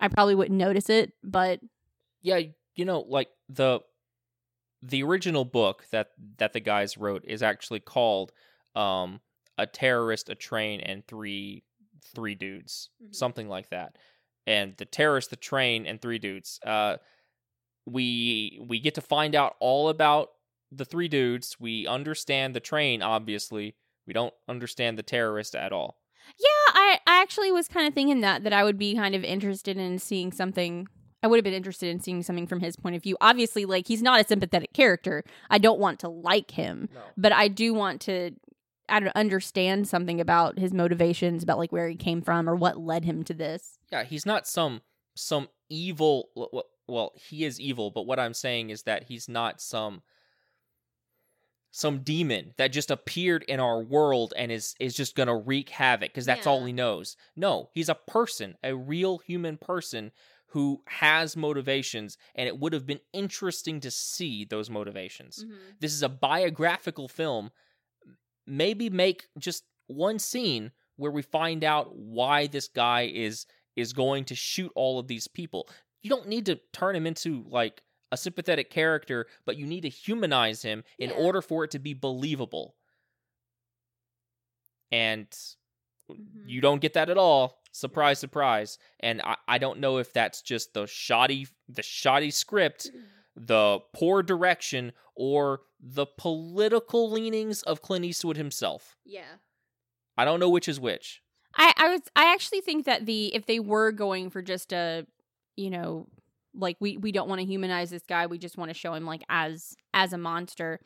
[0.00, 1.12] I probably wouldn't notice it.
[1.22, 1.60] But
[2.22, 2.40] yeah,
[2.74, 3.80] you know, like the
[4.82, 8.32] the original book that that the guys wrote is actually called
[8.74, 9.20] um,
[9.58, 11.64] a terrorist, a train, and three
[12.14, 13.12] three dudes, mm-hmm.
[13.12, 13.96] something like that.
[14.46, 16.60] And the terrorist, the train, and three dudes.
[16.64, 16.96] Uh,
[17.86, 20.30] we we get to find out all about
[20.70, 21.56] the three dudes.
[21.58, 23.76] We understand the train, obviously.
[24.06, 25.98] We don't understand the terrorist at all.
[26.76, 29.78] I, I actually was kind of thinking that that I would be kind of interested
[29.78, 30.86] in seeing something.
[31.22, 33.16] I would have been interested in seeing something from his point of view.
[33.20, 35.24] Obviously, like he's not a sympathetic character.
[35.50, 37.00] I don't want to like him, no.
[37.16, 38.32] but I do want to
[38.88, 42.78] I don't understand something about his motivations, about like where he came from or what
[42.78, 43.78] led him to this.
[43.90, 44.82] Yeah, he's not some
[45.14, 46.28] some evil.
[46.86, 50.02] Well, he is evil, but what I'm saying is that he's not some
[51.76, 56.08] some demon that just appeared in our world and is is just gonna wreak havoc
[56.08, 56.52] because that's yeah.
[56.52, 57.18] all he knows.
[57.36, 60.10] No, he's a person, a real human person
[60.50, 65.44] who has motivations, and it would have been interesting to see those motivations.
[65.44, 65.54] Mm-hmm.
[65.80, 67.50] This is a biographical film
[68.46, 74.24] maybe make just one scene where we find out why this guy is is going
[74.24, 75.68] to shoot all of these people.
[76.00, 77.82] You don't need to turn him into like
[78.12, 81.16] a sympathetic character, but you need to humanize him in yeah.
[81.16, 82.76] order for it to be believable.
[84.92, 85.28] And
[86.10, 86.48] mm-hmm.
[86.48, 87.60] you don't get that at all.
[87.72, 88.78] Surprise, surprise.
[89.00, 92.90] And I, I don't know if that's just the shoddy the shoddy script
[93.36, 98.96] the poor direction or the political leanings of Clint Eastwood himself.
[99.04, 99.36] Yeah.
[100.16, 101.22] I don't know which is which.
[101.54, 105.06] I I was I actually think that the if they were going for just a
[105.56, 106.06] you know
[106.56, 109.04] like we we don't want to humanize this guy we just want to show him
[109.04, 110.80] like as as a monster.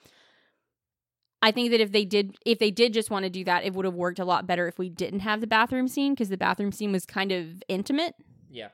[1.43, 3.75] I think that if they did if they did just want to do that it
[3.75, 6.37] would have worked a lot better if we didn't have the bathroom scene because the
[6.37, 8.15] bathroom scene was kind of intimate.
[8.51, 8.69] Yeah.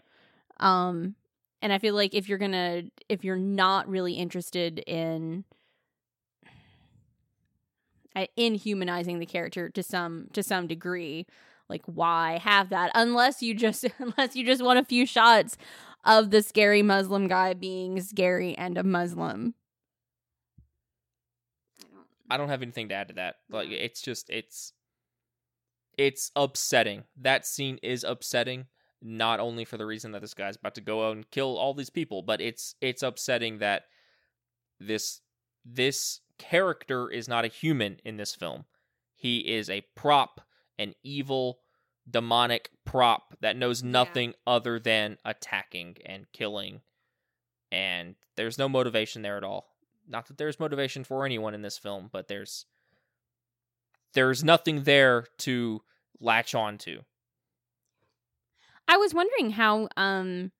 [0.58, 1.14] um
[1.62, 5.44] and I feel like if you're to if you're not really interested in
[8.14, 11.26] uh, in humanizing the character to some to some degree
[11.68, 12.90] like why have that?
[12.94, 15.56] Unless you just unless you just want a few shots
[16.06, 19.54] of the scary muslim guy being scary and a muslim
[22.28, 23.36] I don't have anything to add to that.
[23.50, 24.72] Like it's just it's
[25.96, 27.04] it's upsetting.
[27.20, 28.66] That scene is upsetting
[29.02, 31.74] not only for the reason that this guy's about to go out and kill all
[31.74, 33.84] these people, but it's it's upsetting that
[34.80, 35.20] this
[35.64, 38.64] this character is not a human in this film.
[39.14, 40.40] He is a prop,
[40.78, 41.60] an evil
[42.10, 43.90] demonic prop that knows Yeah.
[43.90, 46.80] nothing other than attacking and killing.
[47.72, 49.68] And there's no motivation there at all
[50.08, 52.64] not that there's motivation for anyone in this film, but there's
[54.12, 55.82] there's nothing there to
[56.20, 57.00] latch on to.
[58.88, 60.52] i was wondering how um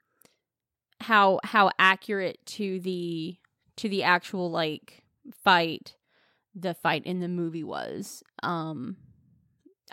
[1.01, 3.37] how how accurate to the
[3.77, 5.05] to the actual like
[5.45, 5.95] fight
[6.55, 8.97] the fight in the movie was um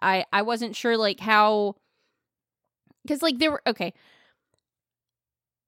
[0.03, 1.75] i i wasn't sure like how
[3.03, 3.93] because like there were okay.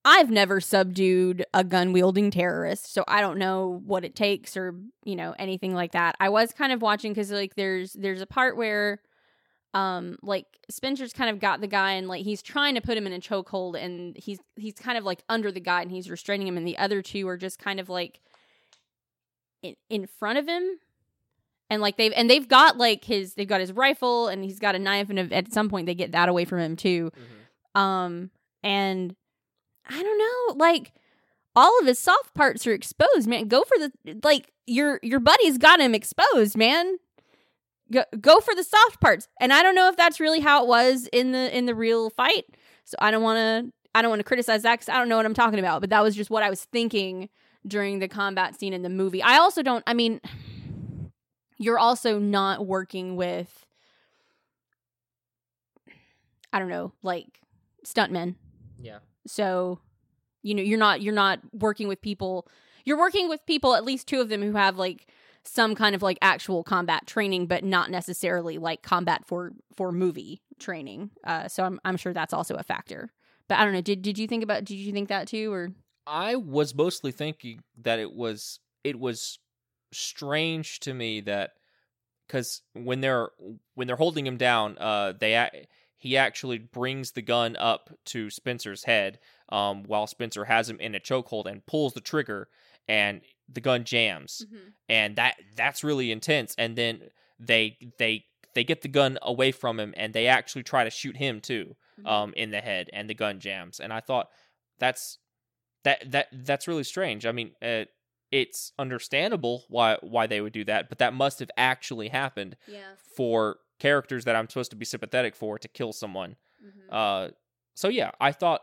[0.08, 4.76] I've never subdued a gun wielding terrorist so i don't know what it takes or
[5.04, 6.16] you know anything like that.
[6.20, 9.02] I was kind of watching because like there's there's a part where
[9.74, 13.08] um like spencer's kind of got the guy and like he's trying to put him
[13.08, 16.48] in a chokehold and he's he's kind of like under the guy and he's restraining
[16.48, 18.22] him and the other two are just kind of like
[19.64, 20.80] in, in front of him
[21.70, 24.76] and like they've and they've got like his they've got his rifle and he's got
[24.76, 27.12] a knife and at some point they get that away from him too.
[27.74, 28.32] Um
[28.64, 29.16] and
[29.88, 30.92] i don't know like
[31.56, 33.48] all of his soft parts are exposed man.
[33.48, 36.98] Go for the like your your buddy's got him exposed man.
[37.92, 39.28] Go, go for the soft parts.
[39.40, 42.10] And i don't know if that's really how it was in the in the real
[42.10, 42.46] fight.
[42.84, 45.18] So i don't want to i don't want to criticize that because i don't know
[45.18, 47.30] what i'm talking about but that was just what i was thinking
[47.66, 49.24] during the combat scene in the movie.
[49.24, 50.20] I also don't i mean
[51.66, 53.66] you're also not working with
[56.54, 57.40] i don't know like
[57.86, 58.36] stuntmen.
[58.80, 59.00] Yeah.
[59.28, 59.80] so
[60.44, 62.48] you know you're not you're not working with people
[62.84, 65.08] you're working with people at least two of them who have like
[65.44, 70.42] some kind of like actual combat training but not necessarily like combat for for movie
[70.60, 71.12] training.
[71.24, 73.12] Uh so i'm i'm sure that's also a factor.
[73.48, 75.72] But i don't know did did you think about did you think that too or?
[76.08, 79.40] I was mostly thinking that it was it was
[79.96, 81.52] strange to me that
[82.28, 83.30] because when they're
[83.76, 85.68] when they're holding him down, uh, they a-
[85.98, 89.20] he actually brings the gun up to Spencer's head,
[89.50, 92.48] um, while Spencer has him in a chokehold and pulls the trigger,
[92.88, 94.46] and the gun jams,
[94.90, 96.54] and that that's really intense.
[96.58, 100.84] And then they they they get the gun away from him, and they actually try
[100.84, 101.76] to shoot him too,
[102.06, 103.80] um, in the head, and the gun jams.
[103.80, 104.30] And I thought
[104.80, 105.20] that's
[105.84, 107.26] that that that's really strange.
[107.26, 107.86] I mean, uh,
[108.42, 112.96] it's understandable why why they would do that, but that must have actually happened yeah
[113.16, 116.36] for characters that I'm supposed to be sympathetic for to kill someone.
[116.90, 117.30] Uh,
[117.76, 118.62] so yeah, I thought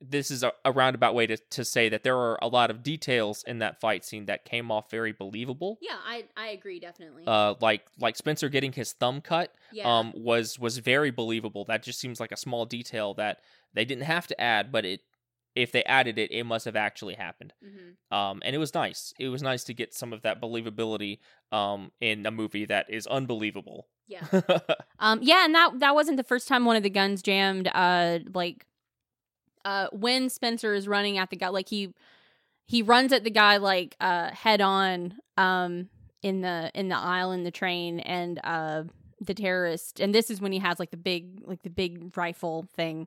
[0.00, 2.82] this is a, a roundabout way to to say that there are a lot of
[2.82, 5.78] details in that fight scene that came off very believable.
[5.80, 10.12] yeah i i agree definitely Uh, like like Spencer getting his thumb cut yeah um
[10.14, 11.64] was was very believable.
[11.64, 13.40] That just seems like a small detail that
[13.74, 15.00] they didn't have to add, but it
[15.56, 17.52] if they added it, it must have actually happened.
[17.64, 18.16] mm-hmm.
[18.16, 19.12] Um, and it was nice.
[19.18, 21.18] It was nice to get some of that believability
[21.52, 23.88] um in a movie that is unbelievable.
[24.06, 24.24] yeah
[24.98, 27.68] Um, yeah, and that that wasn't the first time one of the guns jammed.
[27.74, 28.64] Uh, like,
[29.64, 31.92] uh, when Spencer is running at the guy, like he
[32.66, 35.14] he runs at the guy like uh head on.
[35.36, 35.88] Um,
[36.22, 38.82] in the in the aisle in the train, and uh,
[39.20, 42.66] the terrorist, and this is when he has like the big like the big rifle
[42.74, 43.06] thing.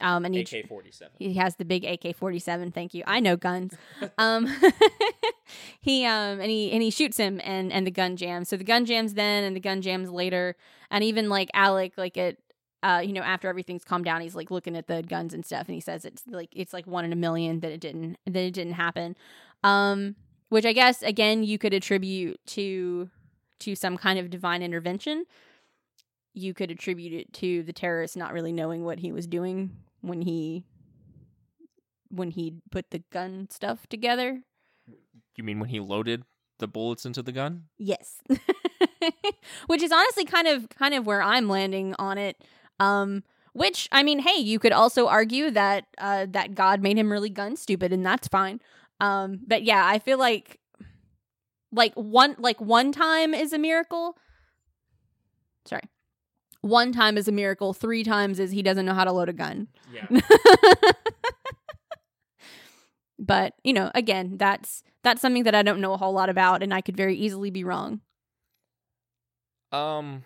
[0.00, 1.14] Um, and he AK forty seven.
[1.18, 2.70] he has the big AK forty seven.
[2.70, 3.02] Thank you.
[3.06, 3.74] I know guns.
[4.18, 4.46] um,
[5.80, 8.48] he um and he and he shoots him and and the gun jams.
[8.48, 10.56] So the gun jams then and the gun jams later.
[10.90, 12.38] And even like Alec, like it,
[12.82, 15.66] uh, you know, after everything's calmed down, he's like looking at the guns and stuff,
[15.66, 18.36] and he says it's like it's like one in a million that it didn't that
[18.36, 19.16] it didn't happen.
[19.64, 20.14] Um,
[20.50, 23.08] which I guess again you could attribute to
[23.60, 25.24] to some kind of divine intervention.
[26.34, 29.70] You could attribute it to the terrorist not really knowing what he was doing
[30.00, 30.64] when he
[32.08, 34.42] when he put the gun stuff together.
[35.36, 36.22] You mean when he loaded
[36.58, 37.64] the bullets into the gun?
[37.78, 38.20] Yes.
[39.66, 42.42] which is honestly kind of kind of where I'm landing on it.
[42.80, 43.22] Um
[43.52, 47.30] which I mean, hey, you could also argue that uh that God made him really
[47.30, 48.60] gun stupid and that's fine.
[49.00, 50.60] Um but yeah, I feel like
[51.72, 54.16] like one like one time is a miracle.
[55.66, 55.82] Sorry.
[56.66, 59.32] One time is a miracle, three times is he doesn't know how to load a
[59.32, 59.68] gun.
[59.92, 60.20] Yeah.
[63.18, 66.62] but, you know, again, that's that's something that I don't know a whole lot about
[66.62, 68.00] and I could very easily be wrong.
[69.72, 70.24] um.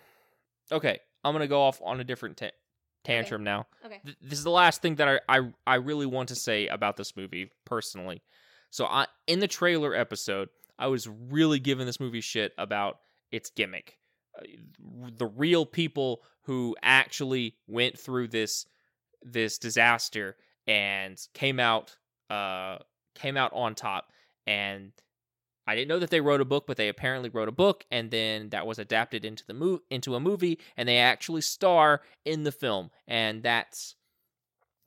[0.71, 2.57] Okay, I'm gonna go off on a different ta-
[3.03, 3.67] tantrum now.
[3.85, 3.99] Okay.
[4.05, 6.95] Th- this is the last thing that I, I I really want to say about
[6.97, 8.23] this movie personally.
[8.69, 12.99] So I in the trailer episode, I was really giving this movie shit about
[13.31, 13.97] its gimmick.
[14.37, 14.43] Uh,
[15.17, 18.65] the real people who actually went through this
[19.23, 20.35] this disaster
[20.67, 21.95] and came out
[22.29, 22.77] uh
[23.15, 24.11] came out on top.
[24.47, 24.91] And
[25.67, 28.09] I didn't know that they wrote a book, but they apparently wrote a book, and
[28.09, 32.43] then that was adapted into the mo- into a movie, and they actually star in
[32.43, 33.95] the film, and that's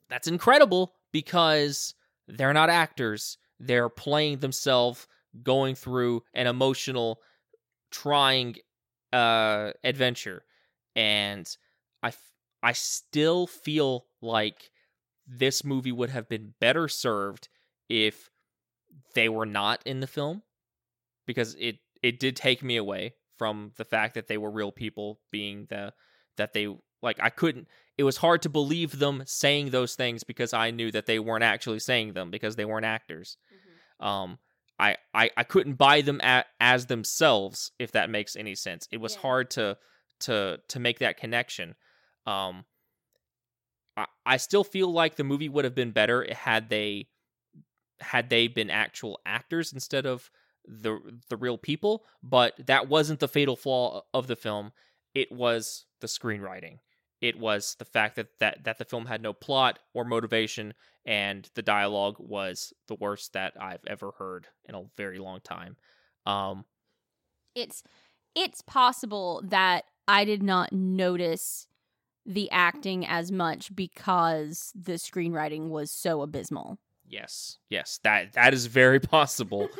[0.09, 1.95] that's incredible because
[2.27, 5.07] they're not actors; they're playing themselves,
[5.41, 7.21] going through an emotional,
[7.89, 8.55] trying
[9.15, 10.43] uh, adventure,
[10.95, 11.47] and
[12.03, 14.71] I f- I still feel like
[15.27, 17.47] this movie would have been better served
[17.89, 18.29] if
[19.13, 20.43] they were not in the film
[21.25, 25.19] because it it did take me away from the fact that they were real people
[25.31, 25.93] being the
[26.37, 26.67] that they
[27.01, 30.91] like I couldn't it was hard to believe them saying those things because I knew
[30.91, 33.37] that they weren't actually saying them because they weren't actors.
[33.99, 34.39] Um
[34.79, 38.87] I I, I couldn't buy them at, as themselves if that makes any sense.
[38.91, 39.21] It was Yeah.
[39.21, 39.77] hard to
[40.21, 41.75] to to make that connection.
[42.25, 42.65] Um
[43.97, 47.07] I, I still feel like the movie would have been better had they
[48.01, 50.29] had they been actual actors instead of
[50.65, 50.99] the
[51.29, 54.73] the real people, but that wasn't the fatal flaw of the film.
[55.13, 56.79] It was the screenwriting.
[57.21, 60.73] It was the fact that that, that the film had no plot or motivation
[61.05, 65.77] and the dialogue was the worst that I've ever heard in a very long time.
[66.25, 66.65] Um
[67.55, 67.83] it's
[68.35, 71.67] it's possible that I did not notice
[72.25, 76.79] the acting as much because the screenwriting was so abysmal.
[77.07, 77.59] yes.
[77.69, 79.69] Yes, that that is very possible.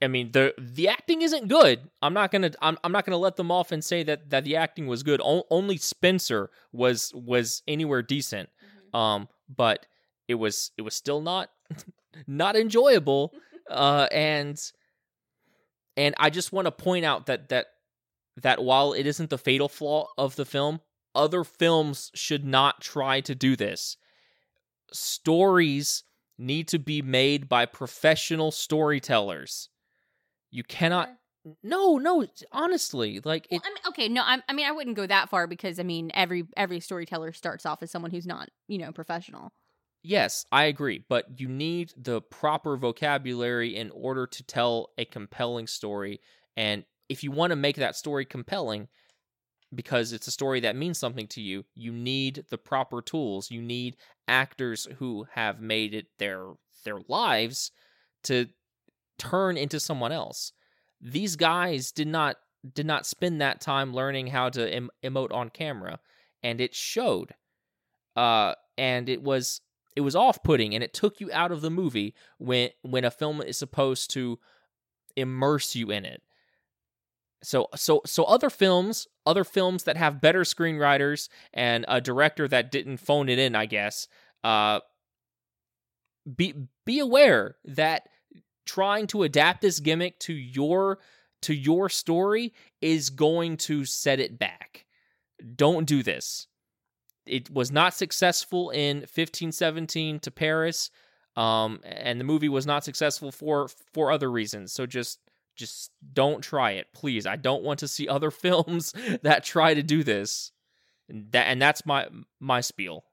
[0.00, 1.90] I mean, the the acting isn't good.
[2.00, 4.56] I'm not gonna I'm, I'm not gonna let them off and say that that the
[4.56, 5.20] acting was good.
[5.22, 8.48] O- only Spencer was was anywhere decent.
[8.94, 9.86] Um, but
[10.28, 11.50] it was it was still not
[12.26, 13.32] not enjoyable.
[13.70, 14.58] Uh, and
[15.98, 17.66] and I just want to point out that that
[18.42, 20.80] that while it isn't the fatal flaw of the film,
[21.14, 23.98] other films should not try to do this.
[24.90, 26.04] Stories
[26.38, 29.68] need to be made by professional storytellers.
[30.50, 31.10] You cannot
[31.62, 34.96] no, no, honestly, like it Well, I mean, okay, no, I, I mean, I wouldn't
[34.96, 38.48] go that far because I mean, every every storyteller starts off as someone who's not,
[38.66, 39.52] you know, professional.
[40.02, 45.66] Yes, I agree, but you need the proper vocabulary in order to tell a compelling
[45.66, 46.20] story.
[46.56, 48.88] And if you want to make that story compelling,
[49.74, 53.50] because it's a story that means something to you, you need the proper tools.
[53.50, 53.96] You need
[54.26, 57.72] actors who have made it their their lives
[58.24, 58.46] to
[59.18, 60.52] turn into someone else.
[61.00, 62.36] These guys did not
[62.74, 66.00] did not spend that time learning how to em- emote on camera,
[66.42, 67.34] and it showed.
[68.16, 69.60] Uh, and it was
[69.98, 73.42] it was off-putting and it took you out of the movie when when a film
[73.42, 74.38] is supposed to
[75.16, 76.22] immerse you in it
[77.42, 82.70] so so so other films other films that have better screenwriters and a director that
[82.70, 84.06] didn't phone it in i guess
[84.44, 84.78] uh
[86.36, 86.54] be
[86.84, 88.08] be aware that
[88.68, 90.98] trying to adapt this gimmick to your
[91.42, 94.86] to your story is going to set it back
[95.56, 96.46] don't do this
[97.28, 100.90] it was not successful in 1517 to Paris,
[101.36, 104.72] um, and the movie was not successful for for other reasons.
[104.72, 105.20] So just
[105.54, 107.26] just don't try it, please.
[107.26, 108.92] I don't want to see other films
[109.22, 110.52] that try to do this.
[111.08, 112.08] And that and that's my
[112.40, 113.04] my spiel.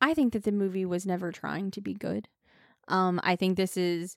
[0.00, 2.28] I think that the movie was never trying to be good.
[2.88, 4.16] Um, I think this is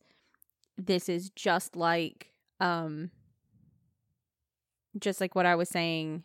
[0.77, 3.11] this is just like um
[4.99, 6.23] just like what I was saying,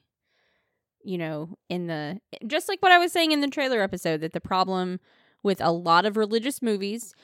[1.03, 4.33] you know, in the just like what I was saying in the trailer episode that
[4.33, 5.01] the problem
[5.43, 7.15] with a lot of religious movies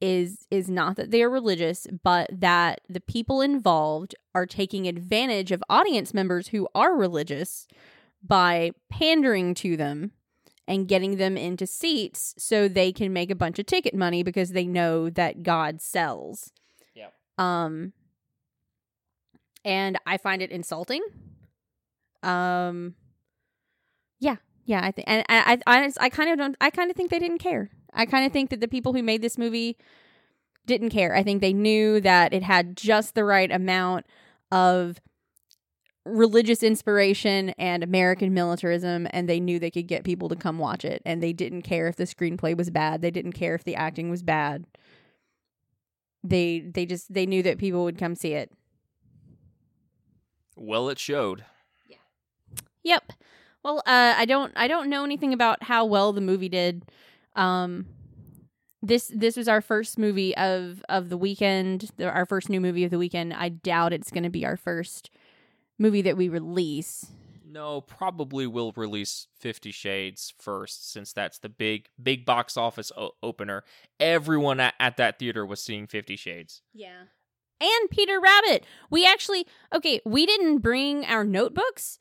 [0.00, 5.52] is is not that they are religious, but that the people involved are taking advantage
[5.52, 7.66] of audience members who are religious
[8.22, 10.12] by pandering to them
[10.70, 14.50] and getting them into seats so they can make a bunch of ticket money because
[14.50, 16.52] they know that God sells.
[16.94, 17.08] Yeah.
[17.36, 17.92] Um
[19.64, 21.02] and I find it insulting.
[22.22, 22.94] Um
[24.20, 26.96] yeah, yeah, I think and I I I, I kind of don't I kind of
[26.96, 27.70] think they didn't care.
[27.92, 29.76] I kind of think that the people who made this movie
[30.66, 31.16] didn't care.
[31.16, 34.06] I think they knew that it had just the right amount
[34.52, 35.00] of
[36.04, 40.84] religious inspiration and American militarism, and they knew they could get people to come watch
[40.84, 41.02] it.
[41.04, 43.02] And they didn't care if the screenplay was bad.
[43.02, 44.66] They didn't care if the acting was bad.
[46.22, 48.52] They they just they knew that people would come see it.
[50.56, 51.44] Well, it showed.
[51.88, 51.96] Yeah.
[52.82, 53.12] Yep.
[53.62, 56.84] Well, uh, I don't I don't know anything about how well the movie did.
[57.36, 57.86] Um,
[58.82, 62.84] this this was our first movie of of the weekend, the, our first new movie
[62.84, 63.32] of the weekend.
[63.34, 65.10] I doubt it's going to be our first
[65.80, 67.06] movie that we release.
[67.44, 73.16] No, probably will release Fifty Shades first, since that's the big big box office o-
[73.24, 73.64] opener.
[73.98, 76.62] Everyone at, at that theater was seeing Fifty Shades.
[76.72, 77.06] Yeah.
[77.60, 78.64] And Peter Rabbit.
[78.90, 81.98] We actually okay, we didn't bring our notebooks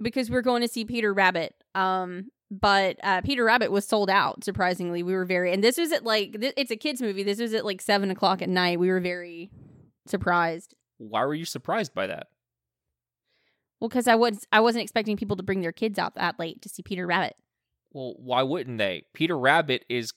[0.00, 1.54] because we are going to see Peter Rabbit.
[1.74, 4.44] Um but uh, Peter Rabbit was sold out.
[4.44, 7.22] Surprisingly, we were very, and this was at like th- it's a kids movie.
[7.22, 8.78] This was at like seven o'clock at night.
[8.78, 9.50] We were very
[10.06, 10.74] surprised.
[10.98, 12.26] Why were you surprised by that?
[13.82, 16.62] Well, because I was I wasn't expecting people to bring their kids out that late
[16.62, 17.34] to see Peter Rabbit.
[17.92, 19.06] Well, why wouldn't they?
[19.12, 20.12] Peter Rabbit is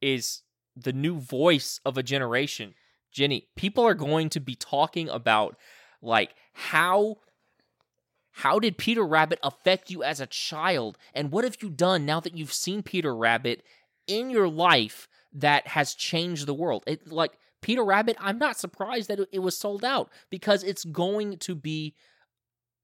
[0.00, 0.42] is
[0.76, 2.74] the new voice of a generation.
[3.10, 5.56] Jenny, people are going to be talking about
[6.00, 7.16] like how
[8.30, 10.96] how did Peter Rabbit affect you as a child?
[11.12, 13.64] And what have you done now that you've seen Peter Rabbit
[14.06, 16.84] in your life that has changed the world?
[16.86, 21.38] It like Peter Rabbit, I'm not surprised that it was sold out because it's going
[21.38, 21.96] to be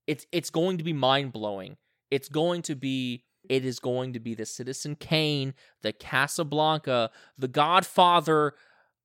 [0.06, 1.76] it's it's going to be mind-blowing.
[2.10, 7.48] It's going to be it is going to be the Citizen Kane, the Casablanca, the
[7.48, 8.54] Godfather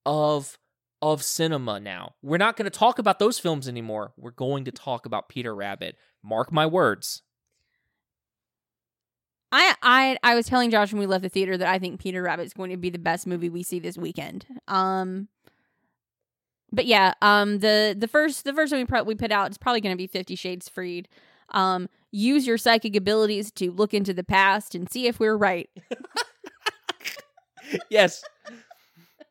[0.05, 0.57] of
[1.01, 2.15] of cinema now.
[2.21, 4.13] We're not going to talk about those films anymore.
[4.17, 5.95] We're going to talk about Peter Rabbit.
[6.23, 7.21] Mark my words.
[9.51, 12.21] I I I was telling Josh when we left the theater that I think Peter
[12.21, 14.45] Rabbit is going to be the best movie we see this weekend.
[14.67, 15.29] Um
[16.72, 19.57] but yeah, um the the first the first one we pro- we put out is
[19.57, 21.07] probably going to be 50 Shades Freed.
[21.49, 25.70] Um use your psychic abilities to look into the past and see if we're right.
[27.89, 28.24] yes.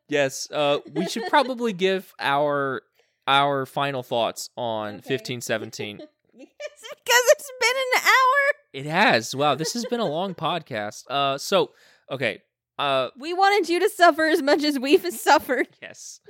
[0.09, 2.81] Yes, uh we should probably give our
[3.27, 5.15] our final thoughts on Okay.
[5.15, 5.97] 1517.
[5.97, 8.53] because it's been an hour.
[8.73, 9.35] It has.
[9.35, 11.03] Wow, this has been a long podcast.
[11.09, 11.71] Uh so
[12.09, 12.41] okay.
[12.79, 15.67] Uh We wanted you to suffer as much as we've suffered.
[15.81, 16.21] yes.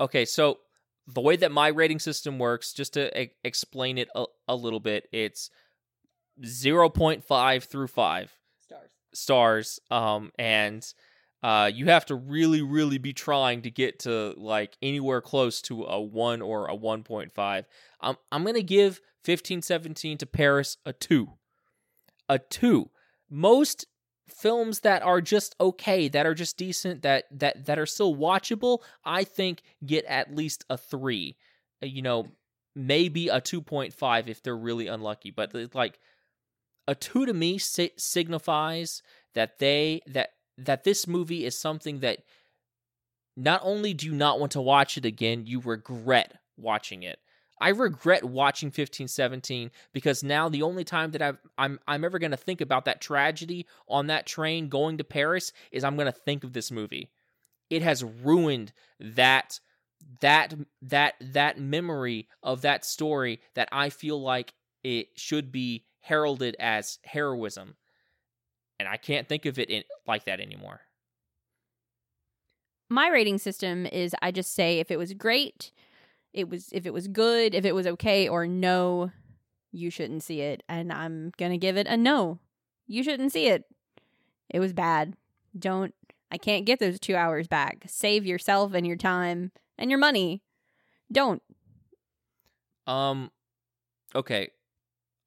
[0.00, 0.58] Okay, so
[1.06, 4.80] the way that my rating system works, just to e- explain it a, a little
[4.80, 5.50] bit, it's
[6.42, 8.90] 0.5 through 5 Stars.
[9.12, 10.92] stars um and
[11.44, 15.84] uh you have to really really be trying to get to like anywhere close to
[15.84, 17.64] a 1 or a 1.5
[18.00, 21.28] i'm i'm going to give 1517 to paris a 2
[22.28, 22.90] a 2
[23.30, 23.86] most
[24.28, 28.78] films that are just okay that are just decent that that that are still watchable
[29.04, 31.36] i think get at least a 3
[31.82, 32.28] Uh, you know
[32.74, 35.98] maybe a 2.5 if they're really unlucky but like
[36.88, 39.02] a 2 to me si- signifies
[39.34, 42.20] that they that that this movie is something that
[43.36, 47.18] not only do you not want to watch it again you regret watching it
[47.60, 52.30] i regret watching 1517 because now the only time that I've, i'm i'm ever going
[52.30, 56.12] to think about that tragedy on that train going to paris is i'm going to
[56.12, 57.10] think of this movie.
[57.70, 59.58] It has ruined that
[60.20, 64.52] that that that memory of that story that i feel like
[64.82, 67.76] it should be heralded as heroism.
[68.78, 70.80] And i can't think of it in, like that anymore.
[72.90, 75.72] My rating system is I just say if it was great,
[76.34, 79.10] it was if it was good, if it was okay or no,
[79.72, 82.40] you shouldn't see it and I'm going to give it a no.
[82.86, 83.64] You shouldn't see it.
[84.50, 85.16] It was bad.
[85.58, 85.94] Don't
[86.30, 87.84] I can't get those 2 hours back.
[87.86, 90.42] Save yourself and your time and your money.
[91.12, 91.42] Don't.
[92.86, 93.30] Um,
[94.14, 94.50] okay.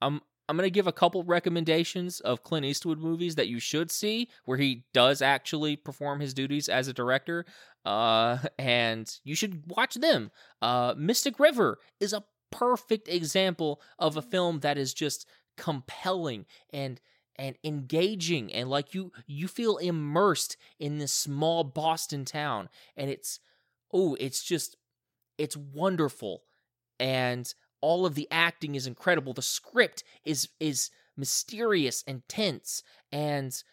[0.02, 4.30] Um, I'm gonna give a couple recommendations of Clint Eastwood movies that you should see,
[4.46, 7.46] where he does actually perform his duties as a director.
[7.88, 10.30] Uh, and you should watch them.
[10.62, 15.28] Uh, Mystic River is a perfect example of a film that is just
[15.58, 17.02] compelling and
[17.40, 23.40] and engaging and like you you feel immersed in this small Boston town and it's
[23.94, 24.78] oh it's just
[25.38, 26.44] it's wonderful
[27.00, 32.82] and all of the acting is incredible the script is is mysterious and tense
[33.12, 33.64] and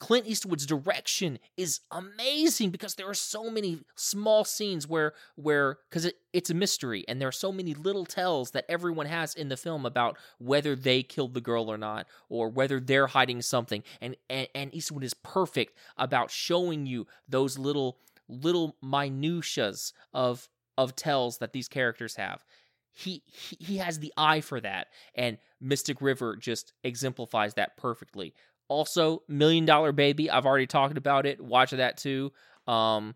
[0.00, 6.04] Clint Eastwood's direction is amazing because there are so many small scenes where where because
[6.04, 9.48] it, it's a mystery and there are so many little tells that everyone has in
[9.48, 13.82] the film about whether they killed the girl or not or whether they're hiding something
[14.00, 20.96] and and, and Eastwood is perfect about showing you those little little minutiaes of of
[20.96, 22.44] tells that these characters have.
[22.92, 28.34] He, he he has the eye for that and mystic river just exemplifies that perfectly
[28.68, 30.30] also, Million Dollar Baby.
[30.30, 31.40] I've already talked about it.
[31.40, 32.32] Watch that too.
[32.66, 33.14] Um,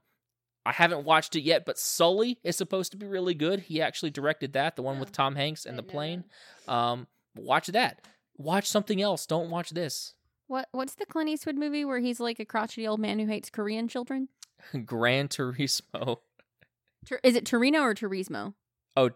[0.66, 3.60] I haven't watched it yet, but Sully is supposed to be really good.
[3.60, 6.24] He actually directed that, the one Oh, with Tom Hanks and the plane.
[6.66, 8.02] Um, watch that.
[8.36, 9.24] Watch something else.
[9.26, 10.14] Don't watch this.
[10.46, 13.48] What What's the Clint Eastwood movie where he's like a crotchety old man who hates
[13.50, 14.28] Korean children?
[14.84, 16.18] Gran Turismo.
[17.06, 18.54] Tur- Is it Torino or Turismo?
[18.96, 19.10] Oh,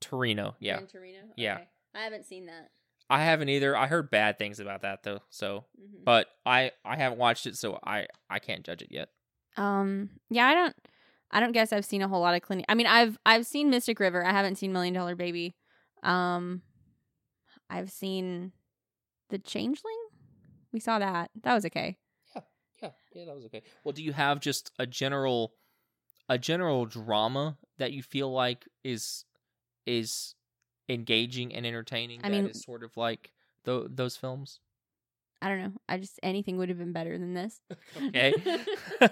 [0.00, 0.56] Torino.
[0.58, 0.76] Yeah.
[0.78, 1.18] Gran Torino.
[1.36, 1.54] Yeah.
[1.54, 1.68] Okay.
[1.94, 2.70] I haven't seen that.
[3.10, 3.76] I haven't either.
[3.76, 5.20] I heard bad things about that though.
[5.30, 6.04] So, Mhm.
[6.04, 9.08] but I I haven't watched it, so I I can't judge it yet.
[9.56, 10.10] Um.
[10.30, 10.46] Yeah.
[10.46, 10.76] I don't.
[11.30, 12.64] I don't guess I've seen a whole lot of Clint.
[12.68, 14.24] I mean, I've I've seen Mystic River.
[14.24, 15.56] I haven't seen Million Dollar Baby.
[16.02, 16.62] Um.
[17.70, 18.52] I've seen
[19.30, 19.98] The Changeling.
[20.72, 21.30] We saw that.
[21.42, 21.98] That was okay.
[22.34, 22.42] Yeah,
[22.82, 23.62] yeah, yeah, that was okay.
[23.84, 25.54] Well, do you have just a general
[26.28, 29.24] a general drama that you feel like is
[29.86, 30.34] is
[30.88, 33.32] engaging and entertaining I that mean- is sort of like
[33.64, 34.60] tho- those films?
[35.40, 35.72] I don't know.
[35.88, 37.60] I just anything would have been better than this.
[38.08, 38.32] Okay.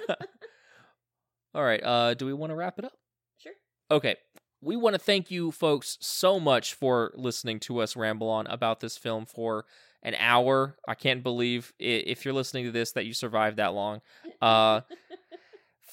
[1.55, 2.93] All right, uh do we want to wrap it up?
[3.39, 3.53] Sure.
[3.91, 4.17] Okay.
[4.61, 8.81] We want to thank you folks so much for listening to us ramble on about
[8.81, 9.65] this film for
[10.03, 10.77] an hour.
[10.89, 14.01] I can't believe if you're listening to this that you survived that long.
[14.41, 14.81] Uh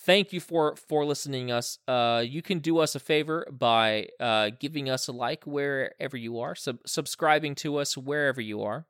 [0.04, 4.50] thank you for for listening us uh you can do us a favor by uh
[4.60, 8.86] giving us a like wherever you are sub- subscribing to us wherever you are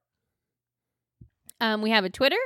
[1.61, 2.43] Um, we have a Twitter,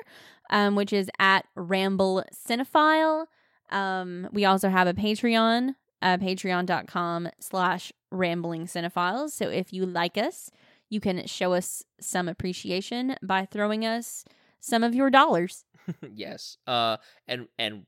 [0.51, 3.26] um, which is at Ramble Cinephile.
[3.72, 9.32] Um, we also have a Patreon, uh, patreon.com slash rambling cinephiles.
[9.32, 10.51] So if you like us,
[10.89, 14.24] you can show us some appreciation by throwing us
[14.59, 15.65] some of your dollars.
[16.13, 16.97] yes uh
[17.28, 17.86] and and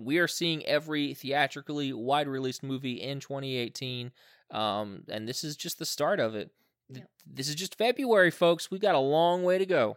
[0.00, 4.10] we are seeing every theatrically wide released movie in 2018
[4.50, 6.50] um and this is just the start of it.
[6.92, 7.08] Yep.
[7.24, 8.70] this is just february folks.
[8.70, 9.96] We got a long way to go.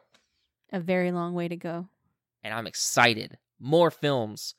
[0.72, 1.88] A very long way to go.
[2.44, 3.38] and i'm excited.
[3.60, 4.56] More films.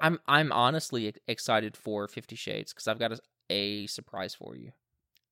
[0.00, 3.18] I'm i'm honestly excited for 50 shades because i've got a,
[3.50, 4.72] a surprise for you.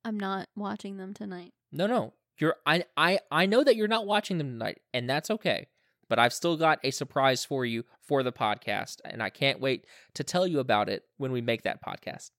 [0.05, 1.53] I'm not watching them tonight.
[1.71, 2.15] no no.
[2.39, 5.69] You're I, I i know that you're not watching them tonight and that's okay
[6.11, 9.87] but i've still got a surprise for you for the podcast and i can't wait
[10.13, 12.33] to tell you about it when we make that podcast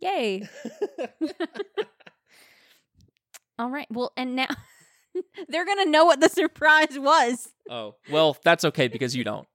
[0.00, 0.46] Yay.
[3.58, 3.86] All right.
[3.90, 4.48] Well, and now
[5.48, 7.48] they're going to know what the surprise was.
[7.70, 9.46] oh well that's okay because you don't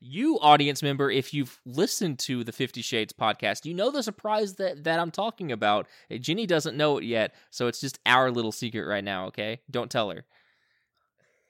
[0.00, 4.54] you audience member if you've listened to the 50 shades podcast you know the surprise
[4.54, 5.88] that that i'm talking about
[6.20, 9.90] Jenny doesn't know it yet so it's just our little secret right now okay don't
[9.90, 10.24] tell her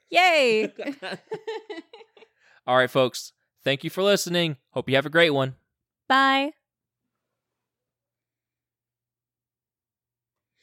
[0.09, 0.73] Yay.
[2.67, 3.33] all right folks
[3.63, 5.55] thank you for listening hope you have a great one
[6.07, 6.53] Bye.